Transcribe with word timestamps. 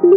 Dzień 0.00 0.08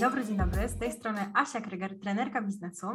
dobry, 0.00 0.24
dzień 0.24 0.36
dobry. 0.36 0.68
Z 0.68 0.78
tej 0.78 0.92
strony 0.92 1.30
Asia 1.34 1.60
Kryger, 1.60 2.00
trenerka 2.00 2.42
biznesu. 2.42 2.86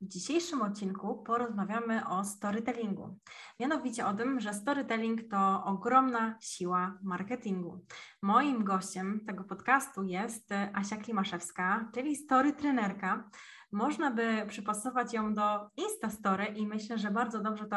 W 0.00 0.08
dzisiejszym 0.08 0.62
odcinku 0.62 1.22
porozmawiamy 1.22 2.08
o 2.08 2.24
storytellingu. 2.24 3.18
Mianowicie 3.60 4.06
o 4.06 4.14
tym, 4.14 4.40
że 4.40 4.54
storytelling 4.54 5.30
to 5.30 5.64
ogromna 5.64 6.38
siła 6.40 6.98
marketingu. 7.02 7.84
Moim 8.22 8.64
gościem 8.64 9.20
tego 9.26 9.44
podcastu 9.44 10.02
jest 10.02 10.50
Asia 10.72 10.96
Klimaszewska, 10.96 11.90
czyli 11.94 12.16
story 12.16 12.52
trenerka. 12.52 13.30
Można 13.74 14.10
by 14.10 14.46
przypasować 14.48 15.12
ją 15.12 15.34
do 15.34 15.68
Instastory 15.76 16.46
i 16.46 16.66
myślę, 16.66 16.98
że 16.98 17.10
bardzo 17.10 17.40
dobrze 17.40 17.64
to 17.64 17.76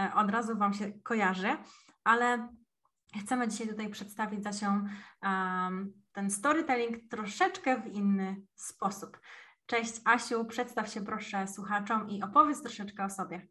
e, 0.00 0.14
od 0.14 0.30
razu 0.30 0.56
Wam 0.56 0.74
się 0.74 0.92
kojarzy, 0.92 1.48
ale 2.04 2.48
chcemy 3.22 3.48
dzisiaj 3.48 3.68
tutaj 3.68 3.88
przedstawić 3.88 4.42
Zasią 4.42 4.84
um, 5.22 5.92
ten 6.12 6.30
storytelling 6.30 7.10
troszeczkę 7.10 7.82
w 7.82 7.86
inny 7.86 8.36
sposób. 8.56 9.20
Cześć 9.66 9.92
Asiu, 10.04 10.44
przedstaw 10.44 10.88
się 10.88 11.04
proszę 11.04 11.48
słuchaczom 11.48 12.10
i 12.10 12.22
opowiedz 12.22 12.62
troszeczkę 12.62 13.04
o 13.04 13.10
sobie. 13.10 13.48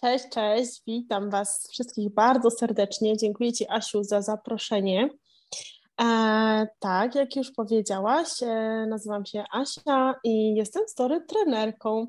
Cześć, 0.00 0.24
cześć, 0.28 0.82
witam 0.86 1.30
Was 1.30 1.68
wszystkich 1.70 2.14
bardzo 2.14 2.50
serdecznie. 2.50 3.16
Dziękuję 3.16 3.52
Ci 3.52 3.70
Asiu 3.70 4.04
za 4.04 4.22
zaproszenie. 4.22 5.08
E, 6.02 6.66
tak, 6.78 7.14
jak 7.14 7.36
już 7.36 7.50
powiedziałaś, 7.50 8.28
e, 8.42 8.86
nazywam 8.88 9.26
się 9.26 9.44
Asia 9.52 10.14
i 10.24 10.54
jestem 10.54 10.88
story 10.88 11.20
trenerką. 11.20 12.06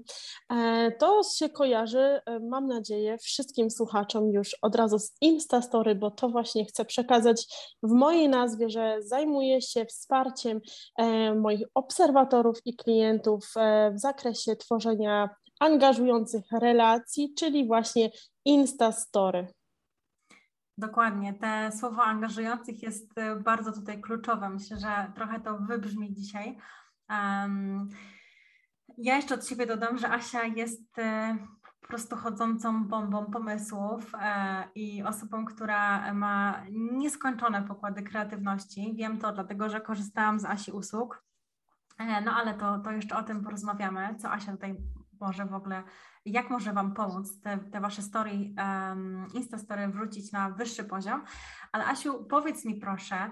E, 0.50 0.92
to 0.92 1.22
się 1.38 1.50
kojarzy, 1.50 2.00
e, 2.00 2.40
mam 2.40 2.68
nadzieję, 2.68 3.18
wszystkim 3.18 3.72
słuchaczom 3.72 4.32
już 4.32 4.56
od 4.62 4.76
razu 4.76 5.00
z 5.00 5.12
Instastory, 5.22 5.95
bo 5.95 6.12
to 6.12 6.30
właśnie 6.30 6.66
chcę 6.66 6.86
przekazać 6.86 7.45
w 7.84 7.92
mojej 7.92 8.30
nazwie, 8.30 8.70
że 8.70 8.98
zajmuję 9.02 9.62
się 9.62 9.86
wsparciem 9.86 10.62
e, 10.98 11.36
moich 11.36 11.67
obserwatorów 11.73 12.58
i 12.66 12.76
klientów 12.76 13.45
e, 13.58 13.92
w 13.92 14.00
zakresie 14.00 14.56
tworzenia 14.56 15.30
angażujących 15.60 16.44
relacji, 16.52 17.34
czyli 17.38 17.67
właśnie 17.67 18.12
Instastory. 18.45 19.48
Dokładnie. 20.78 21.34
Te 21.34 21.72
słowo 21.72 22.04
angażujących 22.04 22.84
jest 22.84 23.18
e, 23.18 23.36
bardzo 23.36 23.72
tutaj 23.72 24.02
kluczowe. 24.02 24.50
Myślę, 24.50 24.78
że 24.78 25.12
trochę 25.16 25.40
to 25.40 25.58
wybrzmi 25.58 26.14
dzisiaj. 26.14 26.58
Um, 27.10 27.90
ja 28.98 29.16
jeszcze 29.16 29.36
od 29.36 29.48
siebie 29.48 29.66
dodam, 29.66 29.98
że 29.98 30.10
Asia 30.10 30.44
jest 30.44 31.00
e, 31.00 31.38
po 31.82 31.88
prostu 31.88 32.16
chodzącą 32.16 32.84
bombą 32.88 33.26
pomysłów 33.26 34.12
e, 34.22 34.64
i 34.76 35.04
osobą, 35.04 35.46
która 35.46 36.14
ma 36.14 36.64
nieskończone 36.72 37.64
pokłady 37.64 38.04
kreatywności. 38.04 38.94
Wiem 38.96 39.18
to 39.18 39.32
dlatego, 39.32 39.70
że 39.70 39.82
korzystałam 39.82 40.40
z 40.40 40.46
Asi 40.46 40.72
usług. 40.72 41.24
No 42.00 42.32
ale 42.32 42.54
to, 42.54 42.80
to 42.80 42.92
jeszcze 42.92 43.18
o 43.18 43.24
tym 43.24 43.44
porozmawiamy, 43.44 44.16
co 44.16 44.32
Asia 44.32 44.52
tutaj 44.52 44.78
może 45.20 45.46
w 45.46 45.54
ogóle, 45.54 45.84
jak 46.26 46.50
może 46.50 46.74
Wam 46.74 46.94
pomóc 46.94 47.42
te, 47.42 47.58
te 47.58 47.82
Wasze 47.82 48.02
story, 48.02 48.32
um, 48.32 49.28
Instastory 49.34 49.88
wrócić 49.88 50.32
na 50.32 50.50
wyższy 50.50 50.84
poziom. 50.84 51.24
Ale 51.72 51.86
Asiu, 51.86 52.26
powiedz 52.26 52.66
mi 52.66 52.76
proszę, 52.76 53.32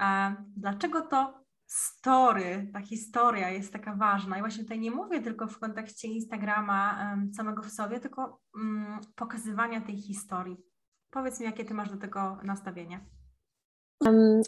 um, 0.00 0.36
dlaczego 0.56 1.00
to 1.00 1.40
story, 1.66 2.70
ta 2.72 2.80
historia 2.80 3.50
jest 3.50 3.72
taka 3.72 3.94
ważna. 3.94 4.38
I 4.38 4.40
właśnie 4.40 4.62
tutaj 4.62 4.78
nie 4.78 4.90
mówię 4.90 5.22
tylko 5.22 5.46
w 5.46 5.58
kontekście 5.58 6.08
Instagrama 6.08 7.10
um, 7.10 7.34
samego 7.34 7.62
w 7.62 7.70
sobie, 7.70 8.00
tylko 8.00 8.40
um, 8.54 9.00
pokazywania 9.16 9.80
tej 9.80 9.98
historii. 9.98 10.56
Powiedz 11.10 11.40
mi, 11.40 11.46
jakie 11.46 11.64
Ty 11.64 11.74
masz 11.74 11.90
do 11.90 11.96
tego 11.96 12.38
nastawienie. 12.44 13.00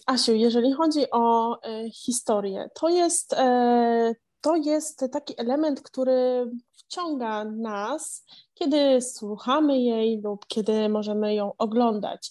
Asiu, 0.07 0.33
jeżeli 0.33 0.73
chodzi 0.73 1.11
o 1.11 1.59
e, 1.63 1.91
historię, 1.91 2.71
to 2.75 2.89
jest, 2.89 3.33
e, 3.33 4.15
to 4.41 4.57
jest 4.57 5.05
taki 5.13 5.41
element, 5.41 5.81
który 5.81 6.51
wciąga 6.93 7.45
nas, 7.45 8.25
kiedy 8.55 9.01
słuchamy 9.03 9.81
jej 9.81 10.21
lub 10.21 10.47
kiedy 10.47 10.89
możemy 10.89 11.35
ją 11.35 11.53
oglądać. 11.59 12.31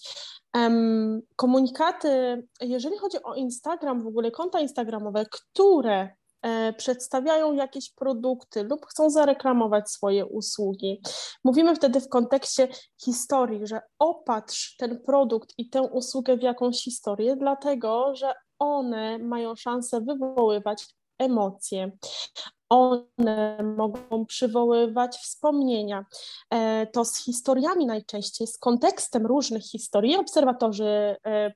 Komunikaty, 1.36 2.42
jeżeli 2.60 2.98
chodzi 2.98 3.22
o 3.22 3.34
Instagram, 3.34 4.02
w 4.02 4.06
ogóle 4.06 4.30
konta 4.30 4.60
Instagramowe, 4.60 5.26
które 5.30 6.08
e, 6.42 6.72
przedstawiają 6.72 7.52
jakieś 7.52 7.92
produkty 7.92 8.62
lub 8.62 8.86
chcą 8.86 9.10
zareklamować 9.10 9.90
swoje 9.90 10.26
usługi. 10.26 11.02
Mówimy 11.44 11.76
wtedy 11.76 12.00
w 12.00 12.08
kontekście 12.08 12.68
historii, 13.04 13.66
że 13.66 13.80
opatrz 13.98 14.76
ten 14.76 15.00
produkt 15.00 15.54
i 15.58 15.70
tę 15.70 15.82
usługę 15.82 16.36
w 16.36 16.42
jakąś 16.42 16.84
historię, 16.84 17.36
dlatego 17.36 18.14
że 18.14 18.34
one 18.58 19.18
mają 19.18 19.56
szansę 19.56 20.00
wywoływać 20.00 20.86
emocje 21.18 21.92
one 22.72 23.58
mogą 23.76 24.26
przywoływać 24.26 25.16
wspomnienia. 25.16 26.06
E, 26.50 26.86
to 26.86 27.04
z 27.04 27.16
historiami 27.16 27.86
najczęściej, 27.86 28.46
z 28.46 28.58
kontekstem 28.58 29.26
różnych 29.26 29.62
historii 29.62 30.16
obserwatorzy 30.16 31.16
e, 31.26 31.52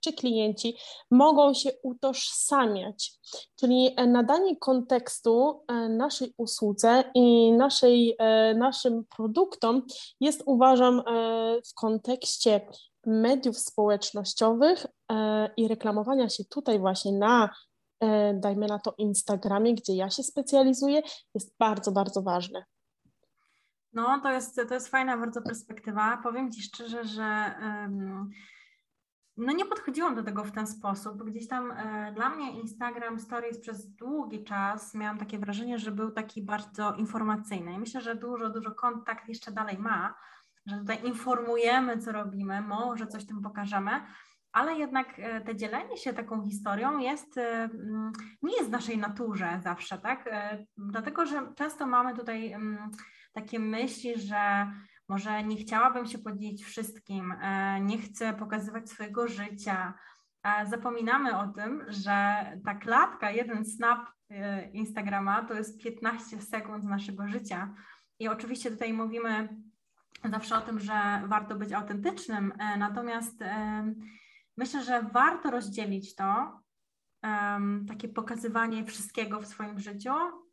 czy 0.00 0.12
klienci 0.12 0.76
mogą 1.10 1.54
się 1.54 1.70
utożsamiać, 1.82 3.12
czyli 3.56 3.96
nadanie 4.06 4.56
kontekstu 4.56 5.62
e, 5.68 5.88
naszej 5.88 6.34
usłudze 6.36 7.04
i 7.14 7.52
naszej, 7.52 8.16
naszym 8.56 9.04
produktom 9.16 9.82
jest 10.20 10.42
uważam 10.46 11.02
w 11.70 11.74
kontekście 11.74 12.60
mediów 13.06 13.58
społecznościowych 13.58 14.86
i 15.56 15.68
reklamowania 15.68 16.28
się 16.28 16.44
tutaj 16.44 16.78
właśnie 16.78 17.12
na 17.12 17.50
E, 17.50 17.73
dajmy 18.34 18.66
na 18.66 18.78
to 18.78 18.94
Instagramie, 18.98 19.74
gdzie 19.74 19.96
ja 19.96 20.10
się 20.10 20.22
specjalizuję, 20.22 21.02
jest 21.34 21.58
bardzo, 21.58 21.92
bardzo 21.92 22.22
ważne. 22.22 22.64
No, 23.92 24.20
to 24.22 24.32
jest, 24.32 24.60
to 24.68 24.74
jest 24.74 24.88
fajna 24.88 25.16
bardzo 25.16 25.42
perspektywa. 25.42 26.16
Powiem 26.22 26.52
Ci 26.52 26.62
szczerze, 26.62 27.04
że 27.04 27.54
um, 27.62 28.30
no 29.36 29.52
nie 29.52 29.64
podchodziłam 29.64 30.14
do 30.14 30.22
tego 30.22 30.44
w 30.44 30.52
ten 30.52 30.66
sposób. 30.66 31.22
Gdzieś 31.22 31.48
tam 31.48 31.70
e, 31.70 32.12
dla 32.12 32.30
mnie 32.30 32.60
Instagram 32.60 33.20
Stories 33.20 33.60
przez 33.60 33.94
długi 33.94 34.44
czas 34.44 34.94
miałam 34.94 35.18
takie 35.18 35.38
wrażenie, 35.38 35.78
że 35.78 35.90
był 35.90 36.10
taki 36.10 36.42
bardzo 36.42 36.94
informacyjny. 36.94 37.72
I 37.72 37.78
myślę, 37.78 38.00
że 38.00 38.14
dużo, 38.14 38.50
dużo 38.50 38.70
kontakt 38.70 39.28
jeszcze 39.28 39.52
dalej 39.52 39.78
ma, 39.78 40.14
że 40.66 40.78
tutaj 40.78 41.04
informujemy, 41.04 41.98
co 41.98 42.12
robimy, 42.12 42.60
może 42.60 43.06
coś 43.06 43.26
tym 43.26 43.42
pokażemy, 43.42 43.90
ale 44.54 44.74
jednak 44.74 45.18
e, 45.18 45.40
te 45.40 45.56
dzielenie 45.56 45.96
się 45.96 46.12
taką 46.12 46.44
historią 46.44 46.98
jest, 46.98 47.38
e, 47.38 47.64
mm, 47.64 48.12
nie 48.42 48.56
jest 48.56 48.68
w 48.68 48.72
naszej 48.72 48.98
naturze 48.98 49.60
zawsze, 49.62 49.98
tak? 49.98 50.26
E, 50.26 50.64
dlatego, 50.76 51.26
że 51.26 51.52
często 51.56 51.86
mamy 51.86 52.16
tutaj 52.16 52.52
mm, 52.52 52.90
takie 53.32 53.58
myśli, 53.58 54.20
że 54.20 54.72
może 55.08 55.42
nie 55.42 55.56
chciałabym 55.56 56.06
się 56.06 56.18
podzielić 56.18 56.64
wszystkim, 56.64 57.34
nie 57.80 57.98
chcę 57.98 58.34
pokazywać 58.34 58.90
swojego 58.90 59.28
życia. 59.28 59.94
Zapominamy 60.64 61.38
o 61.38 61.48
tym, 61.48 61.84
że 61.88 62.46
ta 62.64 62.74
klatka, 62.74 63.30
jeden 63.30 63.64
snap 63.64 63.98
Instagrama 64.72 65.44
to 65.44 65.54
jest 65.54 65.82
15 65.82 66.42
sekund 66.42 66.84
naszego 66.84 67.28
życia. 67.28 67.74
I 68.18 68.28
oczywiście 68.28 68.70
tutaj 68.70 68.92
mówimy 68.92 69.48
zawsze 70.24 70.56
o 70.56 70.60
tym, 70.60 70.80
że 70.80 71.22
warto 71.26 71.56
być 71.56 71.72
autentycznym, 71.72 72.52
natomiast 72.78 73.44
Myślę, 74.56 74.82
że 74.82 75.02
warto 75.02 75.50
rozdzielić 75.50 76.14
to, 76.14 76.60
um, 77.22 77.86
takie 77.88 78.08
pokazywanie 78.08 78.84
wszystkiego 78.84 79.40
w 79.40 79.46
swoim 79.46 79.78
życiu, 79.78 80.10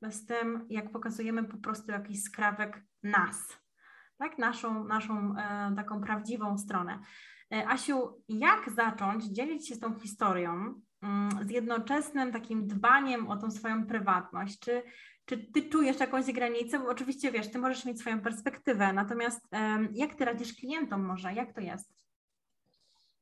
z 0.09 0.25
tym, 0.25 0.65
jak 0.69 0.91
pokazujemy 0.91 1.43
po 1.43 1.57
prostu 1.57 1.91
jakiś 1.91 2.23
skrawek 2.23 2.83
nas, 3.03 3.61
tak? 4.17 4.37
Naszą, 4.37 4.83
naszą 4.83 5.35
e, 5.37 5.75
taką 5.75 6.01
prawdziwą 6.01 6.57
stronę. 6.57 6.99
E, 7.53 7.67
Asiu, 7.67 8.23
jak 8.29 8.69
zacząć 8.69 9.25
dzielić 9.25 9.67
się 9.67 9.77
tą 9.77 9.99
historią 9.99 10.81
mm, 11.01 11.29
z 11.41 11.49
jednoczesnym 11.49 12.31
takim 12.31 12.67
dbaniem 12.67 13.27
o 13.27 13.37
tą 13.37 13.51
swoją 13.51 13.87
prywatność? 13.87 14.59
Czy, 14.59 14.83
czy 15.25 15.37
ty 15.37 15.69
czujesz 15.69 15.99
jakąś 15.99 16.25
granicę? 16.31 16.79
Bo 16.79 16.87
oczywiście 16.87 17.31
wiesz, 17.31 17.51
ty 17.51 17.59
możesz 17.59 17.85
mieć 17.85 17.99
swoją 17.99 18.21
perspektywę, 18.21 18.93
natomiast 18.93 19.47
jak 19.93 20.15
ty 20.15 20.25
radzisz 20.25 20.53
klientom 20.53 21.05
może? 21.05 21.33
Jak 21.33 21.53
to 21.53 21.61
jest? 21.61 21.93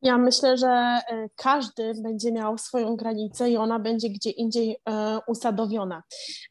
Ja 0.01 0.17
myślę, 0.17 0.57
że 0.57 0.67
e, 0.67 1.29
każdy 1.35 1.93
będzie 2.03 2.31
miał 2.31 2.57
swoją 2.57 2.95
granicę 2.95 3.49
i 3.49 3.57
ona 3.57 3.79
będzie 3.79 4.09
gdzie 4.09 4.29
indziej 4.29 4.77
e, 4.89 5.19
usadowiona. 5.27 6.03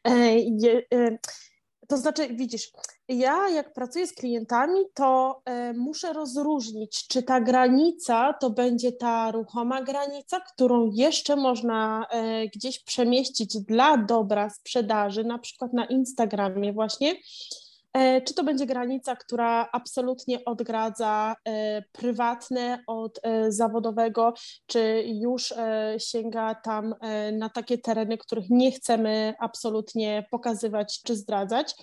E, 0.07 1.17
to 1.87 1.97
znaczy, 1.97 2.27
widzisz, 2.27 2.71
ja 3.07 3.49
jak 3.49 3.73
pracuję 3.73 4.07
z 4.07 4.13
klientami, 4.13 4.79
to 4.93 5.41
muszę 5.75 6.13
rozróżnić, 6.13 7.07
czy 7.07 7.23
ta 7.23 7.41
granica 7.41 8.33
to 8.33 8.49
będzie 8.49 8.91
ta 8.91 9.31
ruchoma 9.31 9.81
granica, 9.81 10.39
którą 10.39 10.91
jeszcze 10.93 11.35
można 11.35 12.05
gdzieś 12.55 12.83
przemieścić 12.83 13.57
dla 13.57 13.97
dobra 13.97 14.49
sprzedaży, 14.49 15.23
na 15.23 15.39
przykład 15.39 15.73
na 15.73 15.85
Instagramie 15.85 16.73
właśnie, 16.73 17.15
czy 18.25 18.33
to 18.33 18.43
będzie 18.43 18.65
granica, 18.65 19.15
która 19.15 19.69
absolutnie 19.71 20.45
odgradza 20.45 21.35
e, 21.45 21.81
prywatne 21.91 22.83
od 22.87 23.19
e, 23.23 23.51
zawodowego, 23.51 24.33
czy 24.65 25.03
już 25.05 25.53
sięga 25.97 26.55
tam 26.55 26.95
na 27.33 27.49
takie 27.49 27.77
tereny, 27.77 28.17
których 28.17 28.49
nie 28.49 28.71
chcemy 28.71 29.33
absolutnie 29.39 30.25
pokazywać 30.31 31.01
czy 31.05 31.15
zdradzać. 31.15 31.75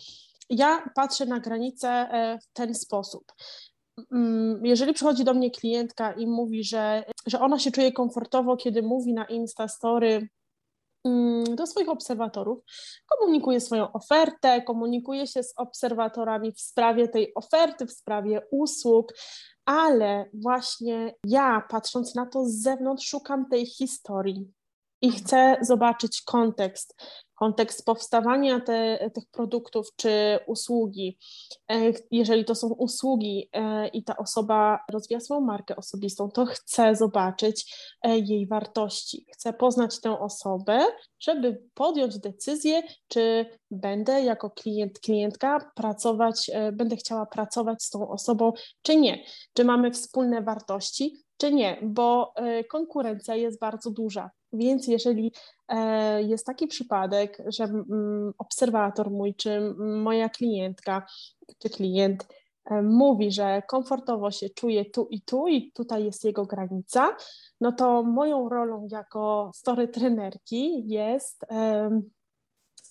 Ja 0.51 0.91
patrzę 0.95 1.27
na 1.27 1.41
granicę 1.41 2.09
w 2.43 2.53
ten 2.53 2.75
sposób. 2.75 3.25
Mm, 4.13 4.67
jeżeli 4.67 4.93
przychodzi 4.93 5.25
do 5.25 5.35
mnie 5.35 5.51
klientka 5.51 6.13
i 6.13 6.27
mówi, 6.27 6.65
że, 6.65 7.05
że 7.27 7.41
ona 7.41 7.59
się 7.59 7.71
czuje 7.71 7.93
komfortowo, 7.93 8.57
kiedy 8.57 8.83
mówi 8.83 9.15
na 9.15 9.25
Instastory 9.25 10.09
mm, 10.09 10.29
do 11.55 11.67
swoich 11.67 11.89
obserwatorów, 11.89 12.59
komunikuje 13.07 13.61
swoją 13.61 13.93
ofertę, 13.93 14.63
komunikuje 14.63 15.27
się 15.27 15.43
z 15.43 15.53
obserwatorami 15.57 16.53
w 16.53 16.61
sprawie 16.61 17.09
tej 17.09 17.35
oferty, 17.35 17.87
w 17.87 17.93
sprawie 17.93 18.43
usług, 18.51 19.13
ale 19.65 20.31
właśnie 20.35 21.15
ja, 21.25 21.63
patrząc 21.71 22.15
na 22.15 22.27
to 22.27 22.45
z 22.45 22.53
zewnątrz, 22.53 23.09
szukam 23.09 23.49
tej 23.49 23.67
historii 23.67 24.53
i 25.03 25.13
chcę 25.13 25.57
zobaczyć 25.63 26.23
kontekst 26.23 26.95
kontekst 27.37 27.85
powstawania 27.85 28.61
te, 28.61 29.11
tych 29.15 29.25
produktów 29.31 29.89
czy 29.97 30.39
usługi. 30.47 31.19
E, 31.71 31.93
jeżeli 32.11 32.45
to 32.45 32.55
są 32.55 32.69
usługi 32.69 33.49
e, 33.53 33.89
i 33.89 34.05
ta 34.05 34.17
osoba 34.17 34.79
rozwija 34.93 35.21
swoją 35.21 35.41
markę 35.41 35.77
osobistą, 35.77 36.31
to 36.31 36.47
chcę 36.47 36.97
zobaczyć 36.97 37.77
e, 38.03 38.19
jej 38.19 38.47
wartości. 38.47 39.27
Chcę 39.33 39.53
poznać 39.53 40.01
tę 40.01 40.19
osobę, 40.19 40.81
żeby 41.21 41.63
podjąć 41.75 42.19
decyzję, 42.19 42.83
czy 43.09 43.47
będę 43.71 44.23
jako 44.23 44.51
klient, 44.51 44.99
klientka 44.99 45.73
pracować, 45.75 46.51
będę 46.73 46.97
chciała 46.97 47.27
pracować 47.27 47.83
z 47.83 47.91
tą 47.91 48.09
osobą, 48.09 48.53
czy 48.83 48.97
nie. 48.97 49.25
Czy 49.55 49.65
mamy 49.65 49.91
wspólne 49.91 50.43
wartości, 50.43 51.17
czy 51.37 51.53
nie, 51.53 51.81
bo 51.83 52.35
konkurencja 52.71 53.35
jest 53.35 53.61
bardzo 53.61 53.91
duża. 53.91 54.31
Więc 54.53 54.87
jeżeli 54.87 55.33
e, 55.69 56.23
jest 56.23 56.47
taki 56.47 56.67
przypadek, 56.67 57.43
że 57.47 57.65
mm, 57.65 58.33
obserwator 58.39 59.11
mój, 59.11 59.35
czy 59.35 59.75
moja 59.79 60.29
klientka, 60.29 61.07
czy 61.59 61.71
klient 61.71 62.29
e, 62.65 62.83
mówi, 62.83 63.33
że 63.33 63.63
komfortowo 63.69 64.31
się 64.31 64.51
czuje 64.51 64.85
tu 64.85 65.07
i 65.11 65.21
tu 65.21 65.49
i 65.49 65.73
tutaj 65.73 66.05
jest 66.05 66.25
jego 66.25 66.47
granica, 66.47 67.17
no 67.61 67.73
to 67.73 68.03
moją 68.03 68.49
rolą 68.49 68.89
jako 68.91 69.51
story 69.55 69.89
trenerki 69.89 70.89
jest 70.89 71.45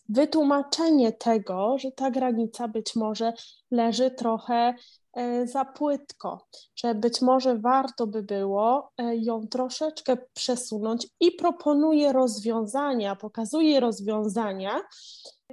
wytłumaczenie 0.09 1.11
tego, 1.11 1.77
że 1.77 1.91
ta 1.91 2.11
granica 2.11 2.67
być 2.67 2.95
może 2.95 3.33
leży 3.71 4.11
trochę 4.11 4.73
E, 5.15 5.47
za 5.47 5.65
płytko, 5.65 6.47
że 6.75 6.95
być 6.95 7.21
może 7.21 7.57
warto 7.57 8.07
by 8.07 8.23
było 8.23 8.91
e, 8.97 9.15
ją 9.15 9.47
troszeczkę 9.47 10.17
przesunąć 10.33 11.07
i 11.19 11.31
proponuje 11.31 12.13
rozwiązania, 12.13 13.15
pokazuje 13.15 13.79
rozwiązania, 13.79 14.81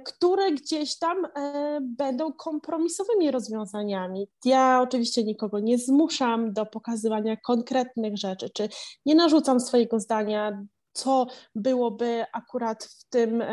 które 0.05 0.51
gdzieś 0.51 0.97
tam 0.97 1.25
e, 1.25 1.79
będą 1.81 2.33
kompromisowymi 2.33 3.31
rozwiązaniami. 3.31 4.27
Ja 4.45 4.79
oczywiście 4.81 5.23
nikogo 5.23 5.59
nie 5.59 5.77
zmuszam 5.77 6.53
do 6.53 6.65
pokazywania 6.65 7.37
konkretnych 7.37 8.17
rzeczy, 8.17 8.49
czy 8.49 8.69
nie 9.05 9.15
narzucam 9.15 9.59
swojego 9.59 9.99
zdania 9.99 10.65
co 10.93 11.27
byłoby 11.55 12.25
akurat 12.33 12.83
w 12.83 13.09
tym 13.09 13.43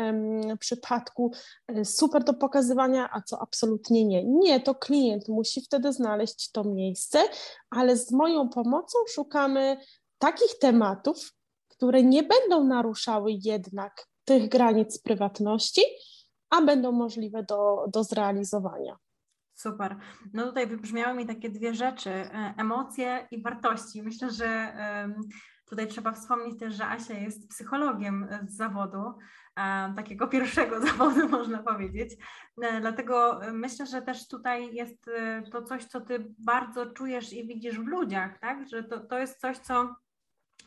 przypadku 0.59 1.31
e, 1.67 1.85
super 1.85 2.23
do 2.23 2.33
pokazywania, 2.33 3.09
a 3.13 3.21
co 3.21 3.41
absolutnie 3.41 4.05
nie. 4.05 4.23
Nie, 4.23 4.59
to 4.59 4.75
klient 4.75 5.27
musi 5.27 5.61
wtedy 5.61 5.93
znaleźć 5.93 6.51
to 6.51 6.63
miejsce, 6.63 7.19
ale 7.69 7.97
z 7.97 8.11
moją 8.11 8.49
pomocą 8.49 8.99
szukamy 9.13 9.77
takich 10.17 10.59
tematów, 10.59 11.33
które 11.67 12.03
nie 12.03 12.23
będą 12.23 12.63
naruszały 12.63 13.31
jednak 13.43 14.07
tych 14.25 14.49
granic 14.49 15.01
prywatności, 15.01 15.81
a 16.49 16.61
będą 16.61 16.91
możliwe 16.91 17.43
do, 17.43 17.85
do 17.93 18.03
zrealizowania. 18.03 18.97
Super. 19.55 19.97
No 20.33 20.47
tutaj 20.47 20.67
wybrzmiały 20.67 21.13
mi 21.13 21.27
takie 21.27 21.49
dwie 21.49 21.73
rzeczy, 21.73 22.09
e, 22.09 22.53
emocje 22.57 23.27
i 23.31 23.41
wartości. 23.41 24.03
Myślę, 24.03 24.31
że 24.31 24.45
Tutaj 25.71 25.87
trzeba 25.87 26.11
wspomnieć 26.11 26.59
też, 26.59 26.75
że 26.75 26.87
Asia 26.87 27.13
jest 27.13 27.49
psychologiem 27.49 28.27
z 28.47 28.55
zawodu, 28.55 29.13
e, 29.55 29.93
takiego 29.95 30.27
pierwszego 30.37 30.81
zawodu 30.87 31.29
można 31.29 31.63
powiedzieć. 31.63 32.17
E, 32.61 32.81
dlatego 32.81 33.39
myślę, 33.53 33.85
że 33.85 34.01
też 34.01 34.27
tutaj 34.27 34.73
jest 34.73 35.07
e, 35.07 35.43
to 35.51 35.61
coś, 35.61 35.85
co 35.85 36.01
ty 36.01 36.33
bardzo 36.39 36.85
czujesz 36.85 37.33
i 37.33 37.47
widzisz 37.47 37.79
w 37.79 37.87
ludziach, 37.87 38.39
tak? 38.39 38.69
Że 38.69 38.83
to, 38.83 38.99
to 38.99 39.19
jest 39.19 39.39
coś, 39.39 39.57
co 39.57 39.95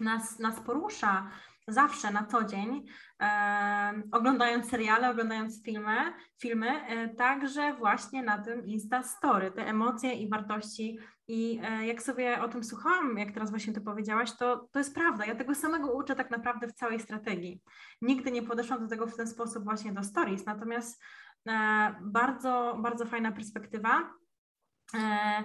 nas, 0.00 0.38
nas 0.38 0.60
porusza 0.60 1.30
zawsze 1.68 2.10
na 2.10 2.24
co 2.24 2.44
dzień, 2.44 2.86
e, 3.20 4.02
oglądając 4.12 4.70
seriale, 4.70 5.10
oglądając 5.10 5.64
filmy, 5.64 5.96
filmy, 6.38 6.86
e, 6.86 7.08
także 7.08 7.74
właśnie 7.74 8.22
na 8.22 8.38
tym 8.38 8.66
Insta 8.66 9.02
Story, 9.02 9.50
te 9.50 9.66
emocje 9.66 10.12
i 10.14 10.28
wartości. 10.28 10.98
I 11.28 11.60
e, 11.62 11.86
jak 11.86 12.02
sobie 12.02 12.42
o 12.42 12.48
tym 12.48 12.64
słuchałam, 12.64 13.18
jak 13.18 13.32
teraz 13.32 13.50
właśnie 13.50 13.72
ty 13.72 13.80
powiedziałaś, 13.80 14.32
to, 14.38 14.68
to 14.72 14.78
jest 14.78 14.94
prawda. 14.94 15.26
Ja 15.26 15.34
tego 15.34 15.54
samego 15.54 15.92
uczę 15.92 16.14
tak 16.14 16.30
naprawdę 16.30 16.68
w 16.68 16.72
całej 16.72 17.00
strategii. 17.00 17.62
Nigdy 18.02 18.32
nie 18.32 18.42
podeszłam 18.42 18.82
do 18.82 18.88
tego 18.88 19.06
w 19.06 19.16
ten 19.16 19.26
sposób 19.26 19.64
właśnie 19.64 19.92
do 19.92 20.02
stories, 20.02 20.46
natomiast 20.46 21.02
e, 21.48 21.94
bardzo, 22.02 22.78
bardzo 22.82 23.06
fajna 23.06 23.32
perspektywa. 23.32 24.10
E, 24.94 25.44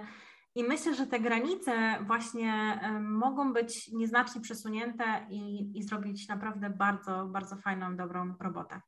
i 0.54 0.64
myślę, 0.64 0.94
że 0.94 1.06
te 1.06 1.20
granice 1.20 1.72
właśnie 2.06 2.80
mogą 3.00 3.52
być 3.52 3.88
nieznacznie 3.92 4.40
przesunięte 4.40 5.26
i, 5.30 5.70
i 5.78 5.82
zrobić 5.82 6.28
naprawdę 6.28 6.70
bardzo, 6.70 7.26
bardzo 7.26 7.56
fajną, 7.56 7.96
dobrą 7.96 8.34
robotę. 8.40 8.80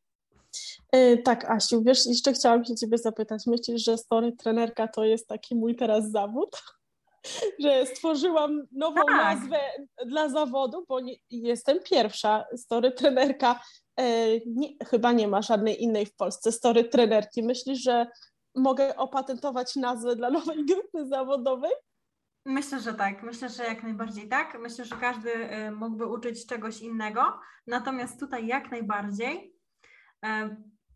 Tak, 1.24 1.44
Asiu, 1.44 1.82
wiesz, 1.82 2.06
jeszcze 2.06 2.32
chciałam 2.32 2.64
się 2.64 2.74
Ciebie 2.74 2.98
zapytać, 2.98 3.46
myślisz, 3.46 3.84
że 3.84 3.98
story 3.98 4.32
trenerka 4.32 4.88
to 4.88 5.04
jest 5.04 5.28
taki 5.28 5.54
mój 5.54 5.76
teraz 5.76 6.10
zawód? 6.10 6.62
Że 7.58 7.86
stworzyłam 7.86 8.66
nową 8.72 9.00
tak. 9.06 9.16
nazwę 9.16 9.60
dla 10.06 10.28
zawodu, 10.28 10.84
bo 10.88 11.00
nie, 11.00 11.14
jestem 11.30 11.78
pierwsza 11.84 12.44
story 12.56 12.92
trenerka. 12.92 13.60
Yy, 13.98 14.04
nie, 14.46 14.68
chyba 14.86 15.12
nie 15.12 15.28
ma 15.28 15.42
żadnej 15.42 15.82
innej 15.82 16.06
w 16.06 16.16
Polsce 16.16 16.52
story 16.52 16.84
trenerki. 16.84 17.42
Myślisz, 17.42 17.82
że 17.82 18.06
mogę 18.54 18.96
opatentować 18.96 19.76
nazwę 19.76 20.16
dla 20.16 20.30
nowej 20.30 20.64
grupy 20.66 21.06
zawodowej? 21.06 21.72
Myślę, 22.46 22.80
że 22.80 22.94
tak. 22.94 23.22
Myślę, 23.22 23.48
że 23.48 23.64
jak 23.64 23.82
najbardziej 23.82 24.28
tak. 24.28 24.58
Myślę, 24.60 24.84
że 24.84 24.96
każdy 24.96 25.30
y, 25.30 25.70
mógłby 25.70 26.06
uczyć 26.06 26.46
czegoś 26.46 26.80
innego. 26.80 27.40
Natomiast 27.66 28.20
tutaj 28.20 28.46
jak 28.46 28.70
najbardziej 28.70 29.56
y, 30.24 30.28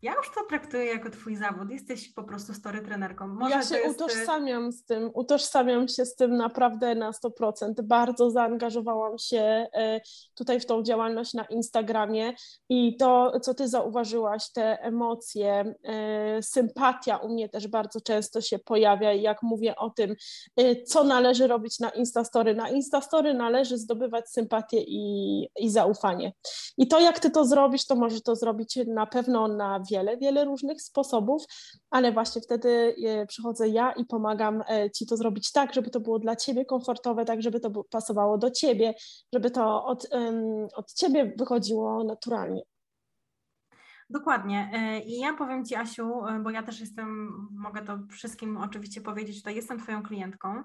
ja 0.01 0.13
już 0.15 0.31
to 0.35 0.43
traktuję 0.49 0.85
jako 0.85 1.09
twój 1.09 1.35
zawód. 1.35 1.69
Jesteś 1.69 2.13
po 2.13 2.23
prostu 2.23 2.53
story 2.53 2.81
trenerką. 2.81 3.27
Może 3.27 3.55
ja 3.55 3.63
się 3.63 3.75
jest... 3.75 4.01
Y, 4.01 4.03
utożsamiam 4.03 4.71
z 4.71 4.85
tym, 4.85 5.11
utożsamiam 5.13 5.87
się 5.87 6.05
z 6.05 6.15
tym 6.15 6.37
naprawdę 6.37 6.95
na 6.95 7.11
100%. 7.11 7.73
Bardzo 7.83 8.31
zaangażowałam 8.31 9.17
się 9.17 9.67
y, 9.97 10.01
tutaj 10.35 10.59
w 10.59 10.65
tą 10.65 10.83
działalność 10.83 11.33
na 11.33 11.45
Instagramie 11.45 12.33
i 12.69 12.97
to, 12.97 13.39
co 13.39 13.53
ty 13.53 13.67
zauważyłaś, 13.67 14.51
te 14.51 14.81
emocje, 14.81 15.75
y, 16.39 16.43
sympatia 16.43 17.17
u 17.17 17.29
mnie 17.29 17.49
też 17.49 17.67
bardzo 17.67 18.01
często 18.01 18.41
się 18.41 18.59
pojawia 18.59 19.13
i 19.13 19.21
jak 19.21 19.43
mówię 19.43 19.75
o 19.75 19.89
tym, 19.89 20.15
co 20.85 21.03
należy 21.03 21.47
robić 21.47 21.79
na 21.79 21.89
Instastory. 21.89 22.55
Na 22.55 22.69
Instastory 22.69 23.33
należy 23.33 23.77
zdobywać 23.77 24.29
sympatię 24.29 24.83
i, 24.87 25.41
i 25.59 25.69
zaufanie. 25.69 26.33
I 26.77 26.87
to, 26.87 26.99
jak 26.99 27.19
ty 27.19 27.31
to 27.31 27.45
zrobisz, 27.45 27.85
to 27.85 27.95
może 27.95 28.21
to 28.21 28.35
zrobić 28.35 28.79
na 28.87 29.05
pewno 29.05 29.47
na 29.47 29.79
wiele, 29.91 30.17
wiele 30.17 30.45
różnych 30.45 30.81
sposobów, 30.81 31.43
ale 31.89 32.11
właśnie 32.11 32.41
wtedy 32.41 32.95
e, 33.05 33.25
przychodzę 33.25 33.69
ja 33.69 33.91
i 33.91 34.05
pomagam 34.05 34.63
e, 34.69 34.91
Ci 34.91 35.07
to 35.07 35.17
zrobić 35.17 35.51
tak, 35.51 35.73
żeby 35.73 35.89
to 35.89 35.99
było 35.99 36.19
dla 36.19 36.35
Ciebie 36.35 36.65
komfortowe, 36.65 37.25
tak, 37.25 37.41
żeby 37.41 37.59
to 37.59 37.83
pasowało 37.89 38.37
do 38.37 38.51
Ciebie, 38.51 38.93
żeby 39.33 39.51
to 39.51 39.85
od, 39.85 40.07
od 40.75 40.93
Ciebie 40.93 41.33
wychodziło 41.37 42.03
naturalnie. 42.03 42.61
Dokładnie. 44.09 44.69
E, 44.73 44.99
I 44.99 45.19
ja 45.19 45.33
powiem 45.33 45.65
Ci, 45.65 45.75
Asiu, 45.75 46.21
bo 46.43 46.49
ja 46.49 46.63
też 46.63 46.79
jestem, 46.79 47.29
mogę 47.51 47.81
to 47.81 47.99
wszystkim 48.09 48.57
oczywiście 48.57 49.01
powiedzieć, 49.01 49.37
tutaj 49.37 49.55
jestem 49.55 49.79
Twoją 49.79 50.03
klientką 50.03 50.63